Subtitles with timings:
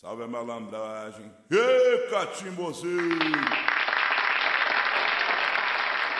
[0.00, 1.30] Salve a malandragem.
[1.50, 3.18] Ê, catimbozeiro!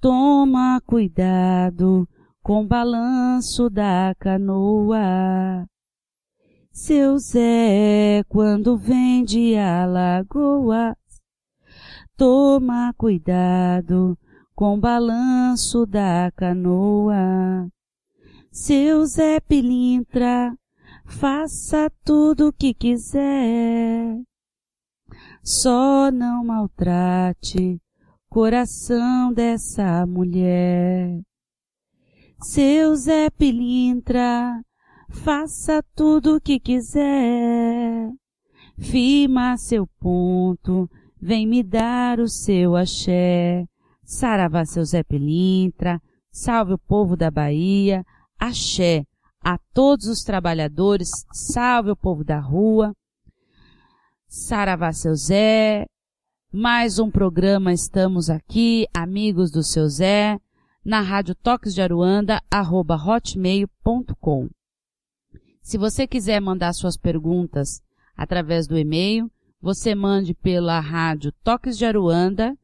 [0.00, 2.08] toma cuidado
[2.42, 5.68] com o balanço da canoa.
[6.72, 10.96] Seu Zé, quando vem de Alagoas,
[12.16, 14.18] toma cuidado
[14.52, 17.70] com o balanço da canoa.
[18.50, 20.56] Seu Zé Pilintra,
[21.04, 24.20] faça tudo o que quiser
[25.42, 27.80] só não maltrate
[28.28, 31.20] coração dessa mulher.
[32.40, 34.62] Seu Zé Pilintra,
[35.08, 38.10] faça tudo o que quiser.
[38.78, 40.88] Firma seu ponto,
[41.20, 43.66] vem me dar o seu axé.
[44.04, 46.00] Saravá seu Zé Pilintra,
[46.30, 48.04] salve o povo da Bahia,
[48.40, 49.04] axé
[49.42, 52.96] a todos os trabalhadores, salve o povo da rua,
[54.26, 55.86] Saravá seu Zé.
[56.52, 60.38] Mais um programa estamos aqui, amigos do seu Zé,
[60.84, 64.48] na rádio Toques de Aruanda, arroba hotmail.com.
[65.62, 67.82] Se você quiser mandar suas perguntas
[68.16, 69.28] através do e-mail,
[69.60, 72.56] você mande pela rádio Toques de Aruanda,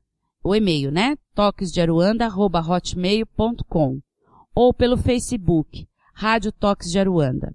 [0.43, 1.17] o e-mail, né?
[1.35, 4.01] toquesdearuanda.hotmail.com
[4.57, 7.55] ou pelo Facebook, Rádio Toques de Aruanda.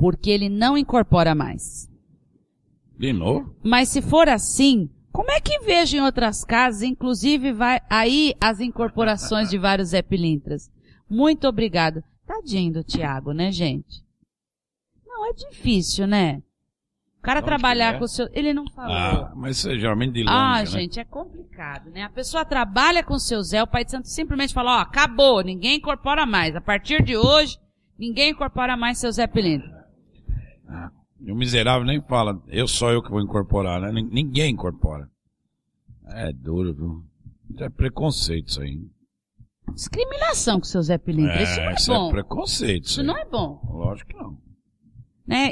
[0.00, 1.86] porque ele não incorpora mais.
[2.98, 3.54] De novo?
[3.62, 8.60] Mas se for assim, como é que vejo em outras casas, inclusive vai aí as
[8.60, 10.72] incorporações de vários Zé Pilintras?
[11.08, 12.02] Muito obrigado.
[12.26, 14.02] Tadinho do Tiago, né, gente?
[15.06, 16.42] Não, é difícil, né?
[17.18, 17.98] O cara trabalhar é?
[17.98, 18.26] com o seu.
[18.32, 18.96] Ele não falou.
[18.96, 20.34] Ah, mas é geralmente de longe.
[20.34, 20.66] Ah, né?
[20.66, 22.04] gente, é complicado, né?
[22.04, 25.42] A pessoa trabalha com o seu Zé, o Pai de Santo simplesmente fala: ó, acabou,
[25.42, 26.56] ninguém incorpora mais.
[26.56, 27.58] A partir de hoje,
[27.98, 29.79] ninguém incorpora mais seu Zé Pilintra.
[30.70, 30.90] Ah.
[31.20, 33.92] E o miserável nem fala, eu sou eu que vou incorporar, né?
[33.92, 35.08] Ninguém incorpora.
[36.06, 37.04] É duro, viu?
[37.58, 38.80] É preconceito isso aí.
[39.74, 41.34] Discriminação com o seu Zé Pilintra.
[41.34, 42.08] É, isso não é isso bom.
[42.08, 42.84] é preconceito.
[42.86, 43.06] Isso aí.
[43.06, 43.60] não é bom.
[43.68, 44.38] Lógico que não.
[45.26, 45.50] Né?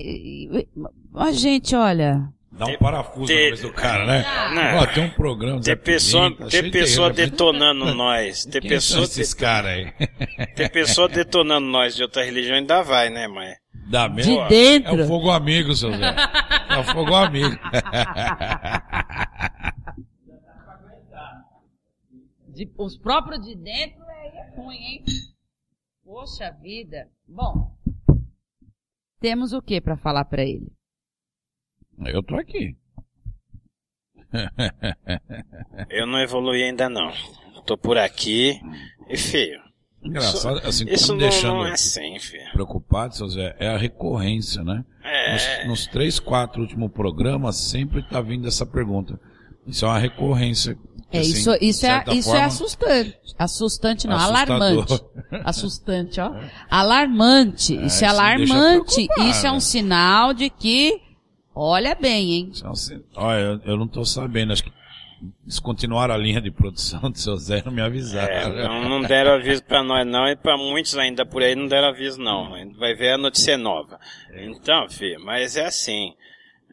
[1.14, 2.32] Ó, gente, olha.
[2.50, 4.24] Dá um parafuso cabeça do cara, né?
[4.54, 4.82] Não.
[4.82, 5.60] Ó, tem um programa.
[5.60, 8.44] Ter pessoa, Pilintra, de pessoa detonando nós.
[8.46, 9.92] Ter Quem pessoa, esses caras aí?
[10.56, 13.52] ter pessoa detonando nós de outra religião ainda vai, né, mãe?
[14.08, 14.43] Mesmo?
[14.43, 15.00] De dentro.
[15.00, 16.14] É o fogo amigo, seu Zé.
[16.70, 17.56] É o fogo amigo.
[22.46, 25.05] De- os próprios de dentro é ruim, hein?
[26.05, 27.08] Poxa vida.
[27.26, 27.76] Bom,
[29.20, 30.73] temos o que pra falar pra ele?
[32.06, 32.76] Eu tô aqui.
[35.90, 37.12] Eu não evolui ainda não.
[37.67, 38.61] Tô por aqui
[39.08, 39.61] e feio.
[40.02, 42.52] Engraçado, assim, que tá me deixando não é assim, filho.
[42.52, 44.84] preocupado, seu Zé, é a recorrência, né?
[45.02, 45.64] É.
[45.64, 49.18] Nos, nos três, quatro últimos programas, sempre tá vindo essa pergunta.
[49.66, 50.78] Isso é uma recorrência.
[51.10, 53.18] É, assim, isso, isso, é, isso é forma, assustante.
[53.38, 54.54] Assustante não, Assustador.
[54.54, 55.04] alarmante.
[55.44, 56.34] Assustante, ó.
[56.70, 57.76] Alarmante.
[57.76, 59.08] É, isso é isso deixa alarmante.
[59.18, 61.00] Isso é um sinal de que,
[61.54, 62.52] olha bem, hein?
[62.54, 64.72] é Olha, eu, eu não tô sabendo, acho que
[65.42, 68.32] eles continuaram a linha de produção do seu Zé, não me avisaram.
[68.32, 71.66] É, não, não deram aviso pra nós não, e pra muitos ainda por aí não
[71.66, 72.50] deram aviso não.
[72.78, 73.98] Vai ver a notícia nova.
[74.34, 76.14] Então, filho, mas é assim.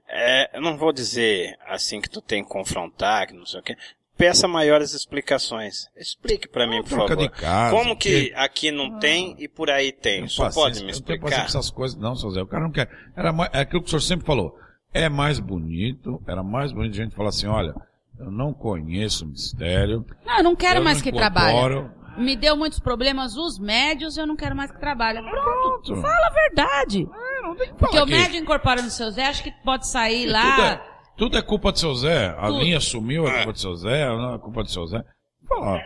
[0.08, 3.64] É, eu não vou dizer assim que tu tem que confrontar, que não sei o
[3.64, 3.76] quê.
[4.18, 5.90] Peça maiores explicações.
[5.98, 7.18] Explique pra mim, por favor.
[7.18, 10.26] de casa, Como que porque- aqui não tem e por aí tem?
[10.28, 11.24] Só pode me explicar?
[11.24, 12.42] paciência com essas coisas, não, seu Zé.
[12.42, 12.90] O cara não quer.
[13.18, 14.58] Era mais, é aquilo que o senhor sempre falou.
[14.94, 17.76] É mais bonito, era mais bonito a gente falar assim, olha,
[18.20, 20.06] eu não conheço o mistério.
[20.26, 21.90] Não, eu não quero eu mais não que trabalhe.
[22.18, 25.20] Me deu muitos problemas os médios, eu não quero mais que trabalhe.
[25.22, 26.02] Pronto, Pronto.
[26.02, 27.08] fala a verdade.
[27.14, 29.86] É, não tem que Porque o que- médio incorpora no seu Zé, acho que pode
[29.88, 30.62] sair Tudo lá.
[30.66, 30.82] é,
[31.18, 32.28] tudo é culpa do seu Zé.
[32.38, 32.60] A Tudo.
[32.60, 35.04] linha sumiu, é culpa do seu Zé, não é culpa do seu Zé.
[35.48, 35.82] Fala,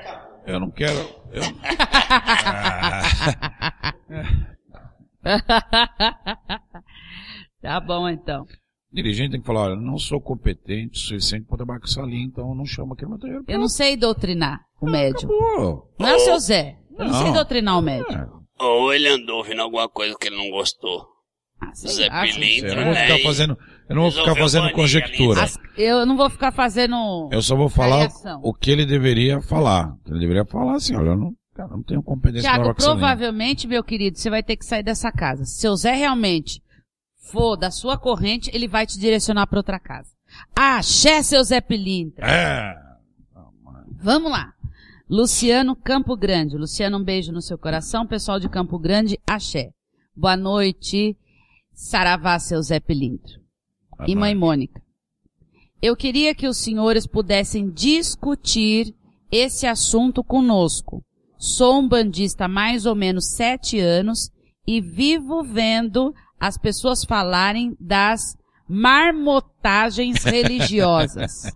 [0.46, 1.00] eu não quero.
[1.31, 1.42] eu-
[7.62, 8.46] tá bom, então.
[8.91, 11.86] O dirigente tem que falar, olha, eu não sou competente o suficiente para trabalhar com
[11.86, 13.41] essa linha, então eu não chamo aquele material.
[13.47, 15.27] Eu não sei doutrinar o médium.
[15.30, 16.77] Pô, Não é o seu Zé.
[16.97, 17.21] Eu não, Não.
[17.24, 18.12] sei doutrinar o médium.
[18.18, 18.27] é,
[18.63, 21.06] Ou ele andou ouvindo alguma coisa que ele não gostou.
[21.62, 23.06] Ah, Zé lá, Pilintra, eu não vou né?
[23.07, 23.57] ficar fazendo,
[23.89, 25.44] eu não vou ficar fazendo conjectura.
[25.44, 27.30] As- eu não vou ficar fazendo.
[27.31, 28.39] Eu só vou falar Variação.
[28.44, 29.94] o que ele deveria falar.
[30.07, 33.83] Ele deveria falar assim, olha, eu não, cara, não tenho competência para Tiago, provavelmente, meu
[33.83, 35.44] querido, você vai ter que sair dessa casa.
[35.45, 36.62] Se seu Zé realmente
[37.31, 40.10] for da sua corrente, ele vai te direcionar para outra casa.
[40.56, 42.26] Axé, seu Zé Pilintra.
[42.28, 42.76] É.
[44.02, 44.54] Vamos lá.
[45.10, 46.58] Luciano Campo Grande.
[46.58, 48.06] Luciano, um beijo no seu coração.
[48.06, 49.72] Pessoal de Campo Grande, axé.
[50.16, 51.18] Boa noite.
[51.74, 53.40] Saravá, seu Zé Pilintra.
[54.08, 54.81] E mãe Mônica.
[55.81, 58.94] Eu queria que os senhores pudessem discutir
[59.31, 61.04] esse assunto conosco.
[61.38, 64.30] Sou um bandista há mais ou menos sete anos
[64.68, 68.38] e vivo vendo as pessoas falarem das
[68.68, 71.51] marmotagens religiosas.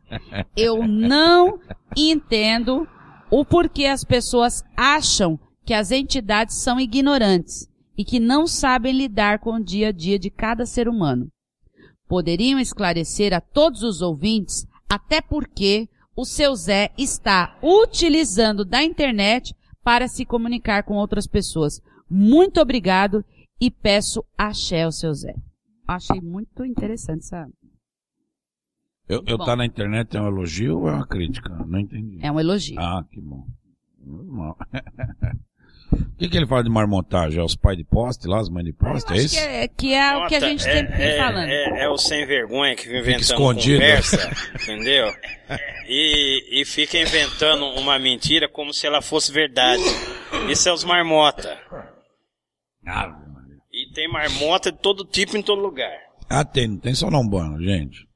[0.57, 1.59] Eu não
[1.95, 2.87] entendo
[3.29, 9.39] o porquê as pessoas acham que as entidades são ignorantes e que não sabem lidar
[9.39, 11.27] com o dia a dia de cada ser humano.
[12.07, 19.55] Poderiam esclarecer a todos os ouvintes até porque o seu Zé está utilizando da internet
[19.83, 21.81] para se comunicar com outras pessoas.
[22.09, 23.23] Muito obrigado
[23.63, 25.33] e peço axé ao seu Zé.
[25.87, 27.47] Achei muito interessante essa.
[29.07, 29.45] Eu, eu Bom.
[29.45, 31.49] tá na internet é um elogio ou é uma crítica?
[31.65, 32.19] Não entendi.
[32.21, 32.77] É um elogio.
[32.77, 33.47] Ah, que bom.
[34.05, 34.57] Normal.
[35.93, 37.39] O que, que ele fala de marmontagem?
[37.39, 39.13] É os pais de poste lá, as mães de poste?
[39.13, 39.35] É isso?
[39.35, 41.49] que é, que é o que a Nota, gente é, sempre é, falando.
[41.49, 43.79] É, é o sem vergonha que vem inventando escondido.
[43.79, 45.13] conversa, entendeu?
[45.87, 49.83] E, e fica inventando uma mentira como se ela fosse verdade.
[50.49, 51.59] Isso é os marmota.
[52.83, 52.89] E
[53.93, 55.91] tem marmota de todo tipo em todo lugar.
[56.29, 58.07] Ah, tem, não tem só não bano, gente.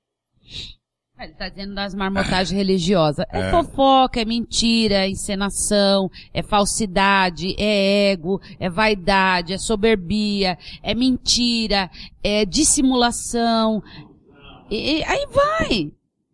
[1.20, 3.26] Ele tá dizendo das marmotagens religiosas.
[3.32, 10.94] É, fofoca, é mentira, é encenação, é falsidade, é ego, é vaidade, é soberbia, é
[10.94, 11.90] mentira,
[12.24, 13.82] é dissimulação.
[14.70, 15.92] E, e aí vai.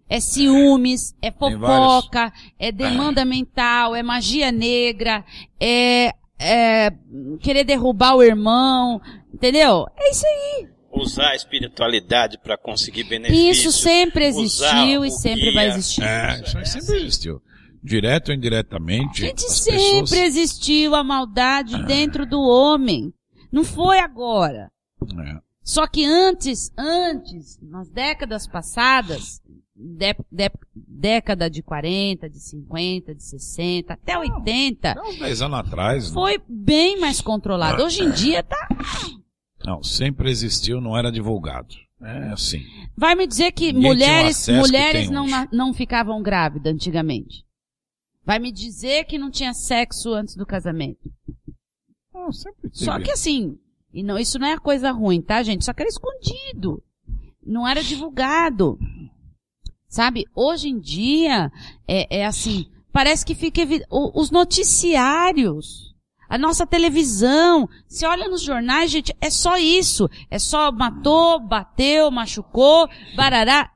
[0.09, 5.23] É ciúmes, é fofoca, é demanda mental, é magia negra,
[5.59, 6.91] é, é
[7.39, 9.01] querer derrubar o irmão,
[9.33, 9.87] entendeu?
[9.97, 10.67] É isso aí.
[10.91, 13.57] Usar a espiritualidade para conseguir benefícios.
[13.57, 15.53] Isso sempre existiu e sempre guia.
[15.53, 16.03] vai existir.
[16.03, 17.41] É, isso aí sempre existiu.
[17.83, 19.21] Direto ou indiretamente.
[19.21, 20.11] Gente, as sempre pessoas...
[20.11, 23.13] existiu a maldade dentro do homem.
[23.51, 24.71] Não foi agora.
[25.01, 25.39] É.
[25.63, 29.41] Só que antes, antes, nas décadas passadas,
[29.75, 35.59] de- de- década de 40, de 50, de 60, até 80, Até uns 10 anos
[35.59, 36.07] atrás.
[36.09, 36.13] né?
[36.13, 37.83] foi bem mais controlado.
[37.83, 38.67] Hoje em dia tá.
[39.65, 41.73] Não, sempre existiu, não era divulgado.
[42.01, 42.59] É assim.
[42.97, 45.47] Vai me dizer que Ninguém mulheres, que mulheres tem não, hoje.
[45.53, 47.45] não ficavam grávidas antigamente.
[48.25, 51.09] Vai me dizer que não tinha sexo antes do casamento.
[52.13, 52.75] Não, sempre teve.
[52.85, 53.57] Só que assim,
[53.93, 55.63] e não, isso não é coisa ruim, tá, gente?
[55.63, 56.83] Só que era escondido.
[57.45, 58.77] Não era divulgado.
[59.93, 60.25] Sabe?
[60.33, 61.51] Hoje em dia,
[61.87, 65.93] é, é assim, parece que fica os noticiários,
[66.27, 70.09] a nossa televisão, se olha nos jornais, gente, é só isso.
[70.31, 73.69] É só matou, bateu, machucou, barará.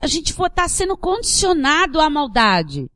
[0.00, 2.88] A gente for, tá sendo condicionado à maldade.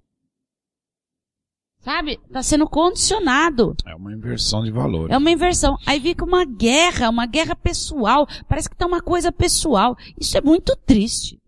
[1.81, 2.21] Sabe?
[2.33, 3.75] Tá sendo condicionado.
[3.85, 5.13] É uma inversão de valores.
[5.13, 5.77] É uma inversão.
[5.85, 8.25] Aí fica uma guerra, uma guerra pessoal.
[8.49, 9.97] Parece que tá uma coisa pessoal.
[10.17, 11.41] Isso é muito triste.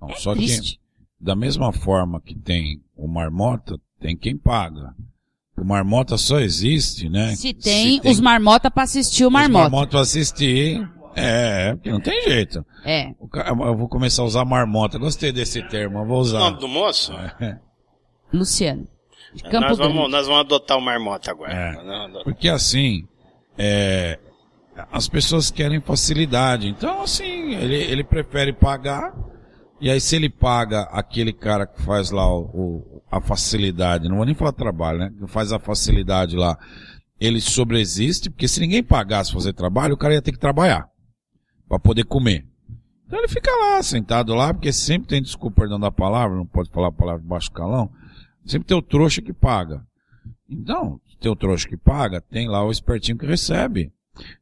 [0.00, 0.76] Não, É só triste.
[0.76, 0.80] que,
[1.24, 4.94] da mesma forma que tem o marmota, tem quem paga.
[5.56, 7.34] O marmota só existe, né?
[7.36, 9.64] Se tem, os marmota pra assistir o os marmota.
[9.64, 10.88] marmota pra assistir.
[11.14, 12.64] É, porque não tem jeito.
[12.84, 13.12] É.
[13.18, 13.28] O
[13.66, 14.98] Eu vou começar a usar marmota.
[14.98, 16.38] Gostei desse termo, eu vou O usar.
[16.38, 17.12] nome do moço?
[18.32, 18.86] Luciano.
[19.34, 19.94] De Campo nós, Grande.
[19.94, 21.52] vamos, nós vamos adotar o marmota agora.
[21.52, 22.22] É.
[22.24, 23.06] Porque assim,
[23.58, 24.18] é,
[24.90, 26.68] as pessoas querem facilidade.
[26.68, 29.12] Então, assim, ele, ele prefere pagar.
[29.80, 34.16] E aí, se ele paga aquele cara que faz lá o, o- a facilidade, não
[34.16, 35.12] vou nem falar trabalho, né?
[35.18, 36.58] Que faz a facilidade lá,
[37.18, 40.86] ele sobreexiste, porque se ninguém pagasse fazer trabalho, o cara ia ter que trabalhar
[41.68, 42.46] para poder comer.
[43.06, 46.70] Então ele fica lá, sentado lá, porque sempre tem desculpa, perdão da palavra, não pode
[46.70, 47.90] falar a palavra de baixo calão,
[48.44, 49.82] sempre tem o trouxa que paga.
[50.48, 53.92] Então, tem o trouxa que paga, tem lá o espertinho que recebe.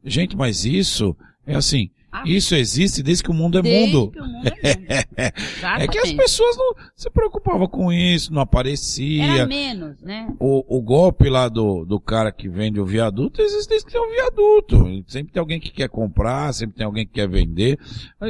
[0.05, 1.17] Gente, mas isso
[1.47, 4.11] é assim, Ah, isso existe desde que o mundo é desde mundo.
[4.11, 5.79] que o mundo é mundo.
[5.79, 9.25] É que as pessoas não se preocupavam com isso, não aparecia.
[9.25, 10.33] Era menos, né?
[10.39, 14.01] O, o golpe lá do, do cara que vende o viaduto existe desde que tem
[14.01, 15.05] um viaduto.
[15.07, 17.79] Sempre tem alguém que quer comprar, sempre tem alguém que quer vender.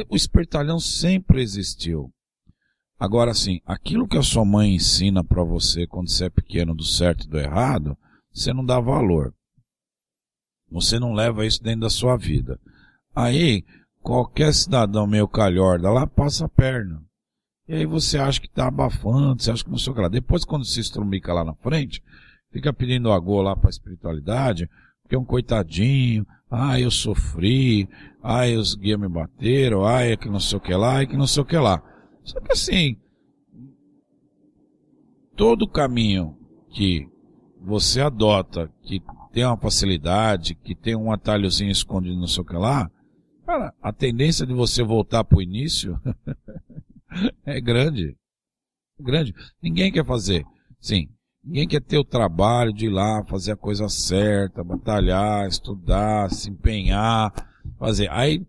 [0.09, 2.11] O espertalhão sempre existiu.
[2.99, 6.83] Agora, assim, aquilo que a sua mãe ensina pra você quando você é pequeno do
[6.83, 7.97] certo e do errado,
[8.31, 9.33] você não dá valor.
[10.69, 12.59] Você não leva isso dentro da sua vida.
[13.15, 13.63] Aí,
[14.01, 17.01] qualquer cidadão meio calhorda lá passa a perna.
[17.67, 20.07] E aí você acha que tá abafando, você acha que não sei o que lá.
[20.07, 22.01] Depois, quando se estrumica lá na frente,
[22.51, 24.67] fica pedindo agô lá pra espiritualidade,
[25.03, 27.87] porque é um coitadinho, ah, eu sofri,
[28.23, 31.15] ah, os guias me bateram, ah, é que não sei o que lá, é que
[31.15, 31.81] não sei o que lá.
[32.23, 32.97] Só que assim,
[35.35, 36.35] todo caminho
[36.71, 37.07] que
[37.61, 39.01] você adota, que
[39.31, 42.89] tem uma facilidade, que tem um atalhozinho escondido não sei o que lá,
[43.49, 45.99] cara, a tendência de você voltar pro início
[47.43, 48.15] é grande.
[48.99, 49.33] Grande.
[49.61, 50.45] Ninguém quer fazer.
[50.79, 51.09] Sim.
[51.43, 56.49] Ninguém quer ter o trabalho de ir lá, fazer a coisa certa, batalhar, estudar, se
[56.51, 57.33] empenhar,
[57.79, 58.07] fazer.
[58.11, 58.45] Aí,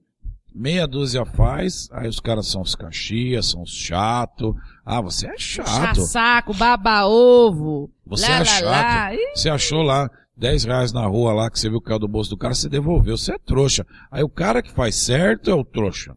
[0.55, 4.55] meia dúzia faz, aí os caras são os caxias, são os chato.
[4.85, 6.03] Ah, você é chato.
[6.03, 7.91] saco, baba ovo.
[8.05, 8.65] Você lá, é lá, chato.
[8.65, 9.11] lá.
[9.35, 12.31] Você achou lá 10 reais na rua lá que você viu que caiu do bolso
[12.31, 13.17] do cara, você devolveu.
[13.17, 13.87] Você é trouxa.
[14.11, 16.15] Aí o cara que faz certo é o trouxa.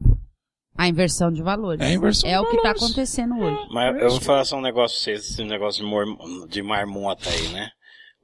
[0.77, 1.81] A inversão de valores.
[1.81, 2.83] É a inversão É de o que está valores.
[2.83, 3.67] acontecendo hoje.
[3.71, 7.29] Mas eu vou falar só um negócio pra vocês, esse negócio de, mor- de marmota
[7.29, 7.69] aí, né?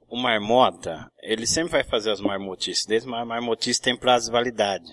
[0.08, 4.32] O marmota, ele sempre vai fazer as marmotices dele, mas a marmotice tem prazo de
[4.32, 4.90] validade.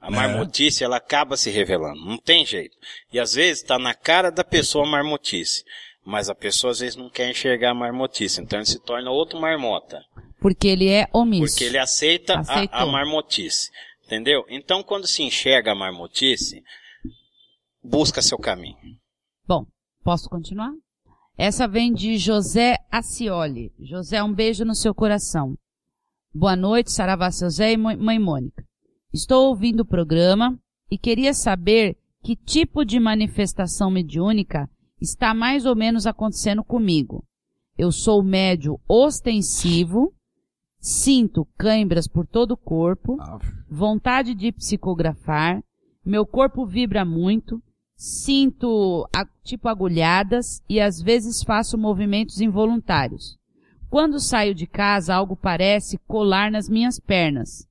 [0.00, 0.10] A É.
[0.10, 2.74] marmotice, ela acaba se revelando, não tem jeito.
[3.12, 5.62] E às vezes tá na cara da pessoa a marmotice.
[6.10, 9.38] Mas a pessoa às vezes não quer enxergar a marmotice, então ele se torna outro
[9.38, 10.02] marmota.
[10.40, 11.52] Porque ele é omisso.
[11.52, 13.68] Porque ele aceita a, a marmotice.
[14.06, 14.42] Entendeu?
[14.48, 16.62] Então quando se enxerga a marmotice,
[17.84, 18.78] busca seu caminho.
[19.46, 19.66] Bom,
[20.02, 20.72] posso continuar?
[21.36, 23.70] Essa vem de José Acioli.
[23.78, 25.58] José, um beijo no seu coração.
[26.34, 28.64] Boa noite, Saravá seu Zé e mãe Mônica.
[29.12, 30.58] Estou ouvindo o programa
[30.90, 34.70] e queria saber que tipo de manifestação mediúnica
[35.00, 37.24] está mais ou menos acontecendo comigo.
[37.76, 40.12] Eu sou médio ostensivo,
[40.80, 43.16] sinto cãibras por todo o corpo,
[43.70, 45.62] vontade de psicografar,
[46.04, 47.62] meu corpo vibra muito,
[47.96, 49.08] sinto
[49.42, 53.36] tipo agulhadas e às vezes faço movimentos involuntários.
[53.90, 57.66] Quando saio de casa, algo parece colar nas minhas pernas.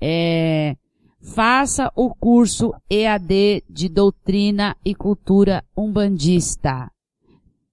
[0.00, 0.76] É,
[1.22, 6.90] faça o curso EAD de Doutrina e Cultura Umbandista.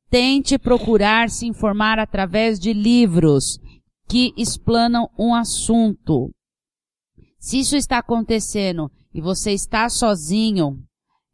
[0.09, 3.59] Tente procurar se informar através de livros
[4.07, 6.31] que explanam um assunto.
[7.39, 10.83] Se isso está acontecendo e você está sozinho,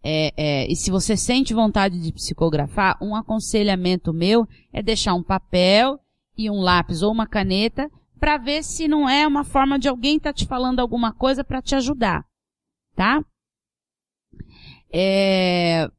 [0.03, 5.24] é, é, e se você sente vontade de psicografar, um aconselhamento meu é deixar um
[5.24, 6.00] papel
[6.38, 10.17] e um lápis ou uma caneta para ver se não é uma forma de alguém
[10.17, 12.25] estar tá te falando alguma coisa para te ajudar,
[12.95, 13.24] tá?
[14.91, 15.89] É,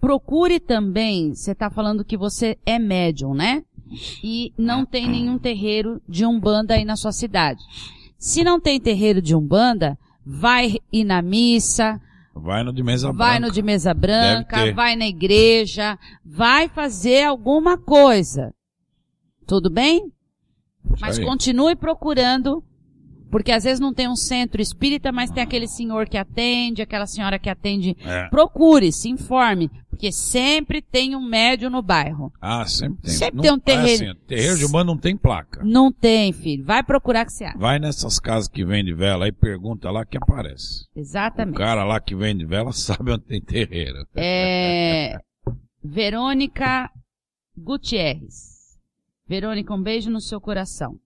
[0.00, 3.64] procure também, você está falando que você é médium, né?
[4.22, 7.62] E não tem nenhum terreiro de Umbanda aí na sua cidade.
[8.18, 12.00] Se não tem terreiro de Umbanda, vai ir na missa,
[12.34, 13.46] Vai no de mesa vai branca.
[13.46, 18.54] no de mesa branca, vai na igreja, vai fazer alguma coisa.
[19.46, 20.10] Tudo bem?
[21.00, 21.24] Mas aí.
[21.24, 22.62] continue procurando
[23.32, 27.06] porque às vezes não tem um centro espírita, mas tem aquele senhor que atende, aquela
[27.06, 27.96] senhora que atende.
[28.04, 28.28] É.
[28.28, 32.30] Procure, se informe, porque sempre tem um médio no bairro.
[32.38, 33.10] Ah, sempre tem.
[33.10, 34.04] Sempre Não- tem um é terreiro.
[34.04, 35.64] assim, terreiro de humano não tem placa.
[35.64, 36.62] Não tem, filho.
[36.62, 37.56] Vai procurar que você acha.
[37.56, 40.84] Vai nessas casas que vende vela aí, pergunta lá que aparece.
[40.94, 41.56] O Exatamente.
[41.56, 44.06] cara lá que vende vela sabe onde tem terreiro.
[44.14, 45.16] É...
[45.82, 46.90] Verônica
[47.56, 48.51] Gutierrez.
[49.40, 50.96] Verônica, um beijo no seu coração.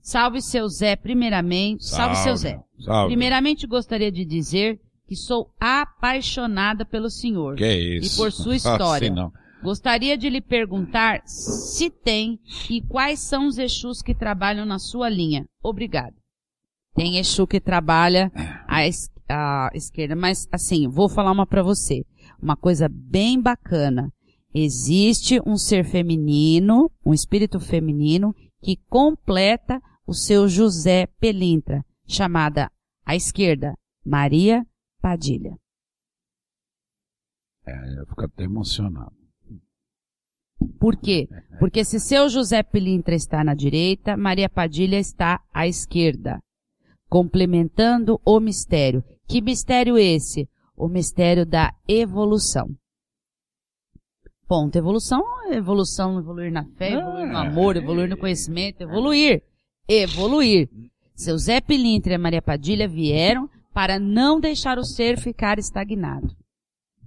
[0.00, 1.84] Salve seu Zé, primeiramente.
[1.84, 2.58] Salve, seu Zé.
[2.80, 3.08] Salve.
[3.08, 7.56] Primeiramente gostaria de dizer que sou apaixonada pelo senhor.
[7.56, 8.14] Que isso.
[8.14, 9.12] E por sua história.
[9.12, 9.30] Assim.
[9.62, 12.38] Gostaria de lhe perguntar se tem
[12.70, 15.44] e quais são os Exus que trabalham na sua linha.
[15.62, 16.14] Obrigado.
[16.94, 18.30] Tem Exu que trabalha
[18.66, 22.04] à, es- à esquerda, mas assim, vou falar uma pra você.
[22.40, 24.10] Uma coisa bem bacana.
[24.58, 32.72] Existe um ser feminino, um espírito feminino, que completa o seu José Pelintra, chamada
[33.04, 34.66] à esquerda, Maria
[34.98, 35.58] Padilha.
[37.66, 39.14] É, eu fico até emocionado.
[40.80, 41.28] Por quê?
[41.60, 46.40] Porque se seu José Pilintra está na direita, Maria Padilha está à esquerda,
[47.10, 49.04] complementando o mistério.
[49.28, 50.48] Que mistério esse?
[50.74, 52.74] O mistério da evolução.
[54.48, 54.76] Ponto.
[54.76, 59.42] Evolução é evolução, evoluir na fé, evoluir no amor, evoluir no conhecimento, evoluir.
[59.88, 60.68] Evoluir.
[61.14, 66.34] Seu Zé Pilintra e a Maria Padilha vieram para não deixar o ser ficar estagnado.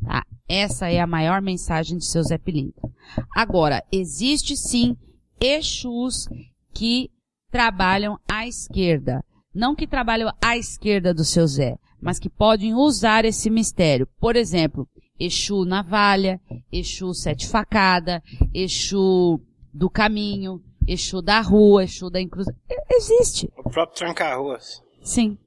[0.03, 0.25] Tá?
[0.47, 2.89] Essa é a maior mensagem de seu Zé Pilintra.
[3.35, 4.97] Agora, existe sim
[5.39, 6.27] Exus
[6.73, 7.09] que
[7.51, 9.23] trabalham à esquerda.
[9.53, 14.07] Não que trabalham à esquerda do seu Zé, mas que podem usar esse mistério.
[14.19, 14.87] Por exemplo,
[15.19, 16.39] Exu navalha,
[16.71, 19.39] Exu sete facada, Exu
[19.73, 22.53] do caminho, Exu da rua, Exu da inclusão.
[22.91, 23.49] Existe.
[23.57, 24.81] O próprio tranca-ruas.
[25.01, 25.37] Sim.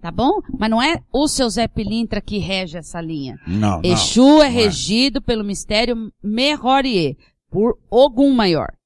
[0.00, 0.40] Tá bom?
[0.56, 3.36] Mas não é o seu Zé Pilintra que rege essa linha.
[3.46, 3.82] Não, não.
[3.82, 4.48] Exu é não é.
[4.48, 7.16] regido pelo mistério Mehorie,
[7.50, 8.77] por Ogum Maior.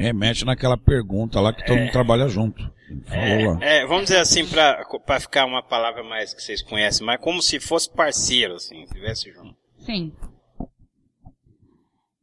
[0.00, 2.62] Remete naquela pergunta lá que todo mundo trabalha junto.
[2.62, 3.58] Lá.
[3.60, 7.60] É, vamos dizer assim, pra ficar uma palavra mais que vocês conhecem, mas como se
[7.60, 9.54] fosse parceiro, assim, estivesse junto.
[9.80, 10.10] Sim.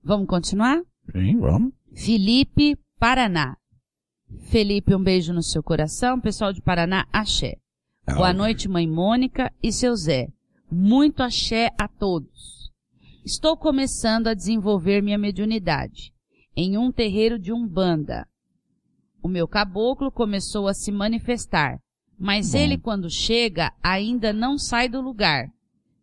[0.03, 0.81] Vamos continuar?
[1.11, 1.71] Sim, vamos.
[1.95, 3.55] Felipe Paraná.
[4.49, 6.19] Felipe, um beijo no seu coração.
[6.19, 7.57] Pessoal de Paraná, axé.
[8.07, 10.29] Boa noite, mãe Mônica e seu Zé.
[10.71, 12.71] Muito axé a todos.
[13.23, 16.16] Estou começando a desenvolver minha mediunidade
[16.59, 18.27] em um terreiro de Umbanda.
[19.21, 21.79] O meu caboclo começou a se manifestar,
[22.17, 22.57] mas Bom.
[22.57, 25.51] ele quando chega ainda não sai do lugar.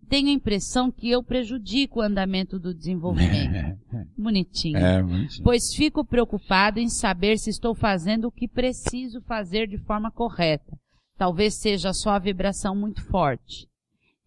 [0.09, 3.81] Tenho a impressão que eu prejudico o andamento do desenvolvimento.
[4.17, 5.43] Bonitinho É, bonitinho.
[5.43, 10.79] pois fico preocupado em saber se estou fazendo o que preciso fazer de forma correta.
[11.17, 13.67] Talvez seja só a vibração muito forte.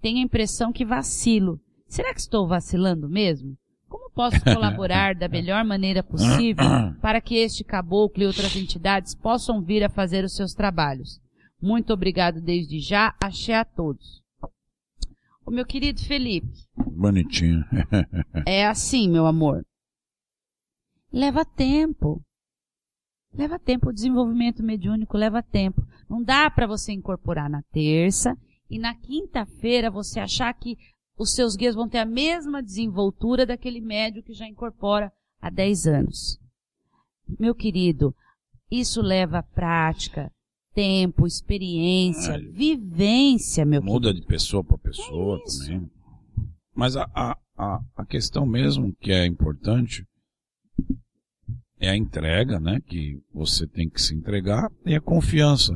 [0.02, 1.60] Tenho a impressão que vacilo.
[1.88, 3.56] Será que estou vacilando mesmo?
[3.88, 6.66] Como posso colaborar da melhor maneira possível
[7.02, 11.22] para que este caboclo e outras entidades possam vir a fazer os seus trabalhos?
[11.62, 13.16] Muito obrigado desde já.
[13.22, 14.22] Axé a todos.
[15.46, 17.64] O meu querido Felipe, Bonitinho.
[18.46, 19.66] é assim, meu amor.
[21.12, 22.22] Leva tempo.
[23.34, 23.90] Leva tempo.
[23.90, 25.82] O desenvolvimento mediúnico leva tempo.
[26.10, 28.38] Não dá para você incorporar na terça
[28.70, 30.78] e na quinta-feira você achar que
[31.18, 35.88] os seus guias vão ter a mesma desenvoltura daquele médio que já incorpora há 10
[35.88, 36.40] anos.
[37.40, 38.16] Meu querido,
[38.70, 40.30] Isso leva prática,
[40.74, 42.38] tempo, experiência, É.
[42.38, 45.90] vivência, meu Muda de pessoa para pessoa É também.
[46.76, 50.06] Mas a, a, a, a questão mesmo que é importante
[51.80, 52.80] é a entrega, né?
[52.82, 55.74] Que você tem que se entregar e a confiança.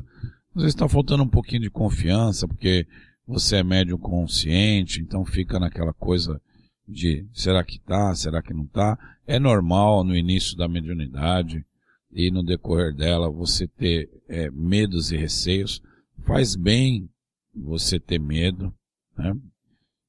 [0.56, 2.86] Às vezes está faltando um pouquinho de confiança, porque
[3.28, 6.42] você é médium consciente, então fica naquela coisa
[6.88, 8.98] de será que tá, será que não tá.
[9.26, 11.66] É normal no início da mediunidade
[12.12, 15.82] e no decorrer dela você ter é, medos e receios.
[16.26, 17.10] Faz bem
[17.56, 18.74] você ter medo,
[19.18, 19.34] né?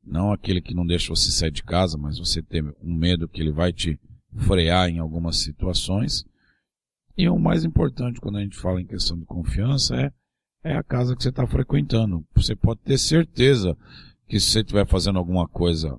[0.04, 3.40] Não aquele que não deixa você sair de casa, mas você ter um medo que
[3.40, 3.98] ele vai te
[4.36, 6.24] frear em algumas situações.
[7.16, 10.12] E o mais importante quando a gente fala em questão de confiança é,
[10.62, 12.24] é a casa que você está frequentando.
[12.34, 13.76] Você pode ter certeza
[14.28, 15.98] que se você estiver fazendo alguma coisa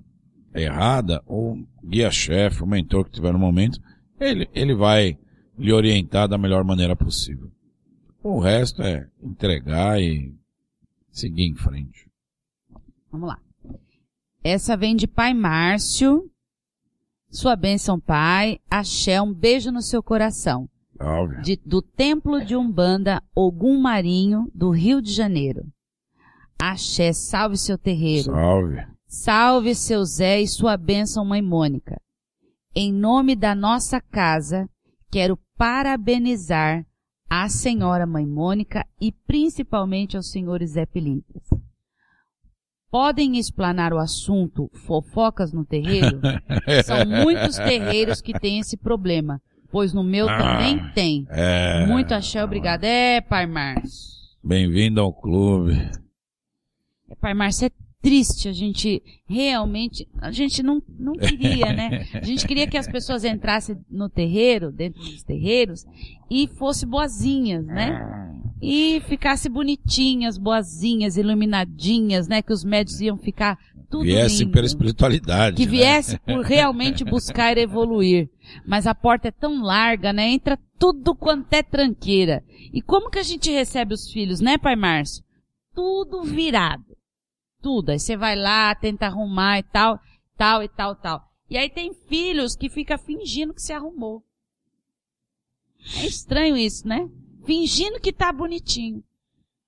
[0.54, 3.80] errada, o guia-chefe, o mentor que tiver no momento,
[4.18, 5.18] ele, ele vai
[5.58, 7.50] lhe orientar da melhor maneira possível.
[8.22, 10.34] O resto é entregar e
[11.10, 12.08] seguir em frente.
[13.10, 13.38] Vamos lá.
[14.42, 16.30] Essa vem de Pai Márcio.
[17.30, 18.58] Sua bênção, Pai.
[18.70, 20.68] Axé, um beijo no seu coração.
[21.42, 25.66] De- do Templo de Umbanda Ogum Marinho, do Rio de Janeiro.
[26.60, 28.32] Axé, salve seu terreiro.
[28.32, 28.86] Salve.
[29.06, 32.00] Salve seu Zé e sua bênção, Mãe Mônica.
[32.74, 34.68] Em nome da nossa casa,
[35.10, 36.84] quero parabenizar
[37.30, 41.42] a senhora Mãe Mônica e principalmente aos senhores Zé Pilintas.
[42.90, 46.20] Podem explanar o assunto fofocas no terreiro?
[46.84, 49.42] São muitos terreiros que têm esse problema,
[49.74, 51.26] pois no meu também tem.
[51.30, 52.84] É, Muito axé, obrigado.
[52.84, 54.14] É, Pai Márcio.
[54.40, 55.72] bem-vindo ao clube.
[57.10, 62.06] É, Pai Márcio, é triste a gente realmente, a gente não, não queria, né?
[62.14, 65.84] A gente queria que as pessoas entrassem no terreiro, dentro dos terreiros,
[66.30, 68.30] e fossem boazinhas, né?
[68.62, 72.42] E ficasse bonitinhas, boazinhas, iluminadinhas, né?
[72.42, 73.58] Que os médios iam ficar
[73.94, 74.52] tudo Viesse lindo.
[74.52, 75.56] pela espiritualidade.
[75.56, 75.70] que né?
[75.70, 78.28] viesse por realmente buscar evoluir.
[78.66, 80.28] Mas a porta é tão larga, né?
[80.30, 82.44] Entra tudo quanto é tranqueira.
[82.72, 85.22] E como que a gente recebe os filhos, né, pai Márcio?
[85.72, 86.84] Tudo virado.
[87.62, 87.90] Tudo.
[87.90, 90.00] Aí você vai lá, tenta arrumar e tal,
[90.36, 91.22] tal e tal, tal.
[91.48, 94.24] E aí tem filhos que fica fingindo que se arrumou.
[95.98, 97.08] É estranho isso, né?
[97.44, 99.04] Fingindo que tá bonitinho.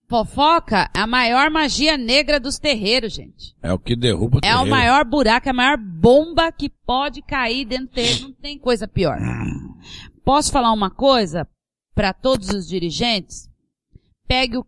[0.09, 3.57] Fofoca é a maior magia negra dos terreiros, gente.
[3.61, 4.71] É o que derruba o É o terreiro.
[4.71, 8.23] maior buraco, é a maior bomba que pode cair dentro do terreiro.
[8.29, 9.19] Não tem coisa pior.
[10.25, 11.47] Posso falar uma coisa
[11.95, 13.51] para todos os dirigentes?
[14.29, 14.67] Pegue o,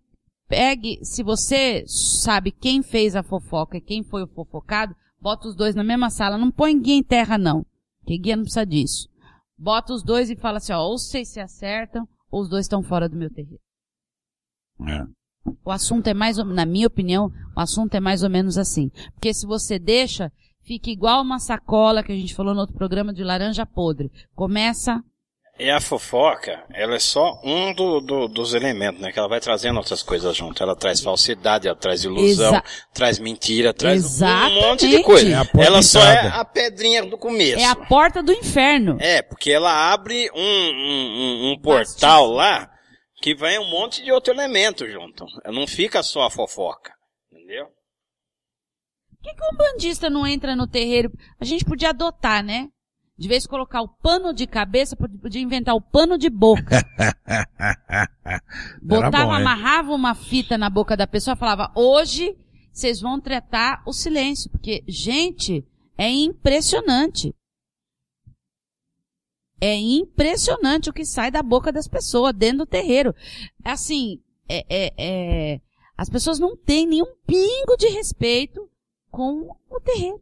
[0.48, 5.54] pegue, se você sabe quem fez a fofoca e quem foi o fofocado, bota os
[5.54, 6.36] dois na mesma sala.
[6.36, 7.64] Não põe guia em terra, não.
[8.04, 9.08] Que guia não precisa disso.
[9.56, 12.82] Bota os dois e fala assim, ó, ou vocês se acertam, ou os dois estão
[12.82, 13.60] fora do meu terreiro.
[14.86, 15.17] É.
[15.64, 18.90] O assunto é mais, ou- na minha opinião, o assunto é mais ou menos assim.
[19.14, 20.30] Porque se você deixa,
[20.64, 24.10] fica igual uma sacola que a gente falou no outro programa de laranja podre.
[24.34, 25.00] Começa,
[25.60, 29.10] E a fofoca, ela é só um do- do- dos elementos, né?
[29.10, 30.62] Que ela vai trazendo outras coisas junto.
[30.62, 32.62] Ela traz falsidade, ela traz ilusão, Exa-
[32.94, 34.56] traz mentira, traz Exatamente.
[34.64, 35.42] um monte de coisa.
[35.58, 37.58] É ela só é a pedrinha do começo.
[37.58, 38.98] é a porta do inferno.
[39.00, 42.70] É, porque ela abre um, um, um- um portal lá
[43.20, 45.24] que vai um monte de outro elemento junto.
[45.46, 46.92] Não fica só a fofoca.
[47.32, 47.66] Entendeu?
[47.66, 51.10] Por que, que um bandista não entra no terreiro?
[51.40, 52.68] A gente podia adotar, né?
[53.18, 56.76] De vez em colocar o pano de cabeça, pod- podia inventar o pano de boca.
[58.80, 62.36] Botava, bom, amarrava uma fita na boca da pessoa e falava, hoje
[62.72, 64.48] vocês vão tratar o silêncio.
[64.50, 67.34] Porque, gente, é impressionante.
[69.60, 73.14] É impressionante o que sai da boca das pessoas dentro do terreiro.
[73.64, 75.60] Assim, é, é, é,
[75.96, 78.68] as pessoas não têm nenhum pingo de respeito
[79.10, 80.20] com o terreiro.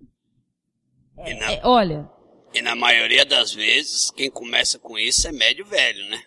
[1.26, 2.08] E na, É, olha,
[2.54, 6.22] e na maioria das vezes, quem começa com isso é médio velho, né?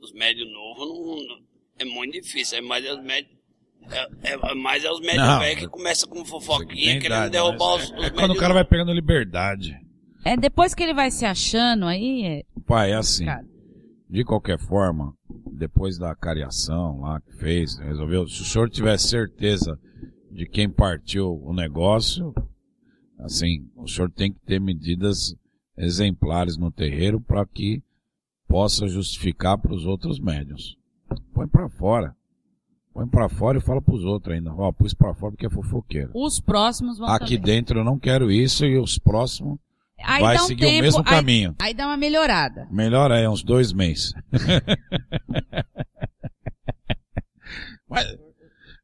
[0.00, 1.44] Os médios novos não, não-
[1.78, 2.58] é muito difícil.
[2.58, 3.34] É mais os médios.
[4.22, 7.84] É, é mais é os médios velhos que começam com fofoquinha, querendo idade, derrubar mas
[7.84, 9.78] os, os é, médios é quando o cara vai pegando liberdade.
[10.24, 13.26] É depois que ele vai se achando aí, é Pai, é assim.
[13.26, 13.44] Cara.
[14.08, 15.14] De qualquer forma,
[15.52, 18.26] depois da cariação lá que fez, resolveu.
[18.28, 19.78] Se o senhor tiver certeza
[20.30, 22.32] de quem partiu o negócio,
[23.18, 25.34] assim, o senhor tem que ter medidas
[25.76, 27.82] exemplares no terreiro para que
[28.46, 30.76] possa justificar para os outros médios.
[31.32, 32.14] Põe para fora.
[32.92, 34.54] Põe para fora e fala para os outros ainda.
[34.54, 36.12] Ó, pus para fora porque é fofoqueiro.
[36.14, 37.56] os próximos vão Aqui também.
[37.56, 39.58] dentro eu não quero isso e os próximos
[40.06, 41.54] aí vai dá um seguir tempo, o mesmo aí- caminho.
[41.58, 42.66] Aí dá uma melhorada.
[42.70, 44.12] Melhor é uns dois meses.
[47.88, 48.06] Mas,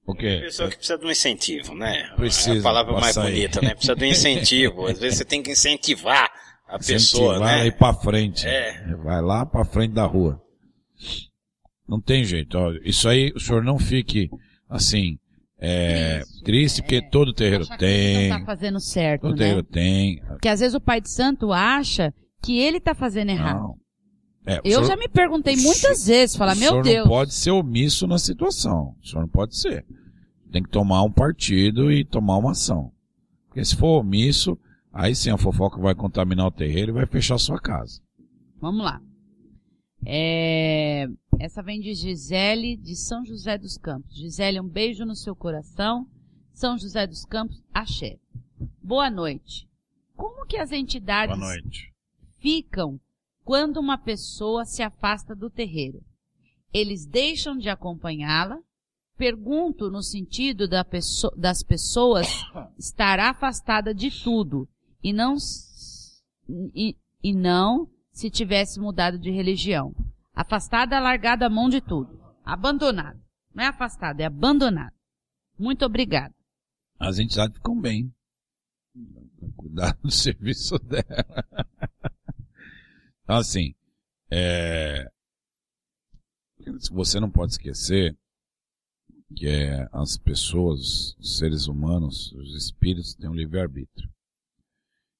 [0.06, 0.40] o quê?
[0.42, 2.12] Pessoa que precisa de um incentivo, né?
[2.16, 3.33] Precisa, É a palavra mais sair.
[3.33, 3.70] bonita, né?
[3.74, 4.87] Precisa de um incentivo.
[4.87, 6.30] Às vezes você tem que incentivar
[6.68, 7.66] a pessoa, Incentivar né?
[7.66, 8.46] ir pra frente.
[8.46, 8.94] É.
[8.96, 10.40] Vai lá pra frente da rua.
[11.88, 12.56] Não tem jeito.
[12.56, 14.28] Ó, isso aí, o senhor não fique
[14.68, 15.18] assim,
[15.61, 18.29] é, triste, porque todo terreiro Achar que ele tem.
[18.31, 19.37] não tá fazendo certo, Todo né?
[19.38, 20.23] terreiro tem.
[20.29, 23.61] Porque às vezes o pai de santo acha que ele tá fazendo errado.
[23.61, 23.77] Não.
[24.46, 27.05] É, o Eu senhor- já me perguntei o muitas vezes, falar, o meu senhor Deus.
[27.05, 28.94] não pode ser omisso na situação.
[29.03, 29.85] O senhor não pode ser.
[30.51, 32.90] Tem que tomar um partido e tomar uma ação.
[33.46, 34.59] Porque se for omisso,
[34.92, 38.01] aí sim a fofoca vai contaminar o terreiro e vai fechar a sua casa.
[38.61, 39.01] Vamos lá.
[40.07, 41.07] É,
[41.40, 44.14] Essa vem de Gisele, de São José dos Campos.
[44.14, 46.07] Gisele, um beijo no seu coração.
[46.53, 48.18] São José dos Campos, axé.
[48.83, 49.66] Boa noite.
[50.14, 51.35] Como que as entidades
[52.38, 53.00] ficam
[53.42, 56.05] quando uma pessoa se afasta do terreiro?
[56.74, 58.59] Eles deixam de acompanhá-la?
[59.16, 62.26] Pergunto no sentido da pesso- das pessoas
[62.79, 64.68] estar afastada de tudo
[65.03, 65.37] e não
[66.74, 69.94] e, e não se tivesse mudado de religião.
[70.40, 72.18] Afastada, largada a mão de tudo.
[72.42, 73.20] Abandonada.
[73.55, 74.94] Não é afastada, é abandonada.
[75.59, 76.35] Muito obrigada.
[76.98, 78.11] As entidades ficam bem.
[79.55, 81.05] Cuidar do serviço dela.
[83.22, 83.74] Então, assim,
[84.31, 85.11] é...
[86.90, 88.16] você não pode esquecer
[89.37, 94.11] que é, as pessoas, os seres humanos, os espíritos têm um livre-arbítrio.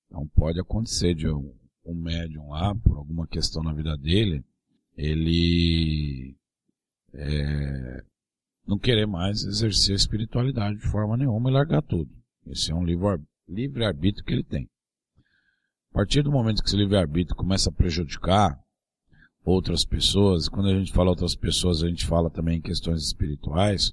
[0.07, 1.55] Então pode acontecer de um
[1.95, 4.43] médium lá, por alguma questão na vida dele,
[4.97, 6.37] ele
[7.15, 8.05] é,
[8.67, 12.11] não querer mais exercer a espiritualidade de forma nenhuma e largar tudo.
[12.47, 14.69] Esse é um livre- livre-arbítrio que ele tem.
[15.91, 18.59] A partir do momento que esse livre-arbítrio começa a prejudicar
[19.45, 23.93] outras pessoas, quando a gente fala outras pessoas, a gente fala também em questões espirituais,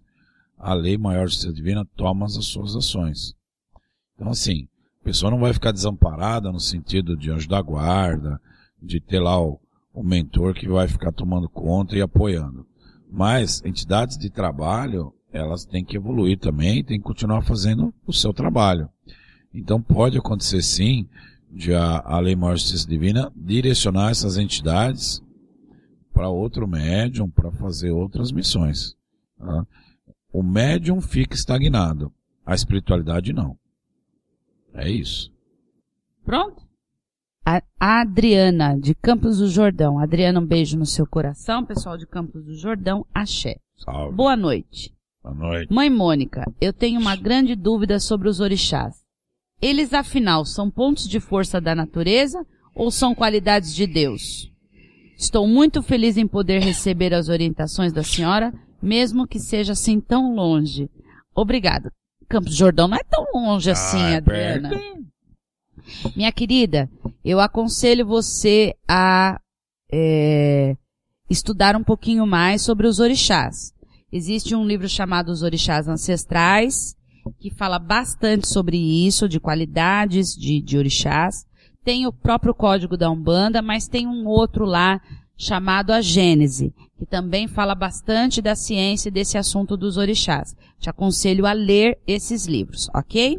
[0.58, 3.34] a lei maior de justiça divina toma as suas ações.
[4.16, 4.68] Então, assim,
[5.02, 8.40] a pessoa não vai ficar desamparada no sentido de anjo da guarda,
[8.82, 9.60] de ter lá o,
[9.98, 12.68] o mentor que vai ficar tomando conta e apoiando.
[13.12, 18.32] Mas entidades de trabalho, elas têm que evoluir também, têm que continuar fazendo o seu
[18.32, 18.88] trabalho.
[19.52, 21.10] Então pode acontecer sim
[21.50, 25.20] de a, a lei maior justiça divina direcionar essas entidades
[26.14, 28.96] para outro médium para fazer outras missões.
[29.40, 29.66] tá?
[30.32, 32.14] O médium fica estagnado,
[32.46, 33.58] a espiritualidade não.
[34.76, 35.34] É isso.
[36.24, 36.67] Pronto?
[37.50, 39.98] A Adriana, de Campos do Jordão.
[40.00, 41.64] Adriana, um beijo no seu coração.
[41.66, 43.56] Pessoal de Campos do Jordão, axé.
[43.78, 44.14] Salve.
[44.14, 44.94] Boa noite.
[45.24, 45.74] Boa noite.
[45.74, 48.98] Mãe Mônica, eu tenho uma grande dúvida sobre os orixás.
[49.62, 54.52] Eles, afinal, são pontos de força da natureza ou são qualidades de Deus?
[55.18, 60.36] Estou muito feliz em poder receber as orientações da senhora, mesmo que seja assim tão
[60.36, 60.90] longe.
[61.34, 61.94] Obrigada.
[62.28, 64.70] Campos do Jordão não é tão longe assim, Ah, é Adriana.
[64.70, 64.98] perto.
[66.18, 66.90] Minha querida,
[67.30, 69.38] eu aconselho você a
[69.92, 70.78] é,
[71.30, 73.74] estudar um pouquinho mais sobre os orixás.
[74.10, 76.96] Existe um livro chamado Os Orixás Ancestrais,
[77.38, 81.46] que fala bastante sobre isso, de qualidades de, de orixás.
[81.84, 85.02] Tem o próprio código da Umbanda, mas tem um outro lá
[85.38, 90.56] chamado A Gênese, que também fala bastante da ciência e desse assunto dos orixás.
[90.80, 93.38] Te aconselho a ler esses livros, ok?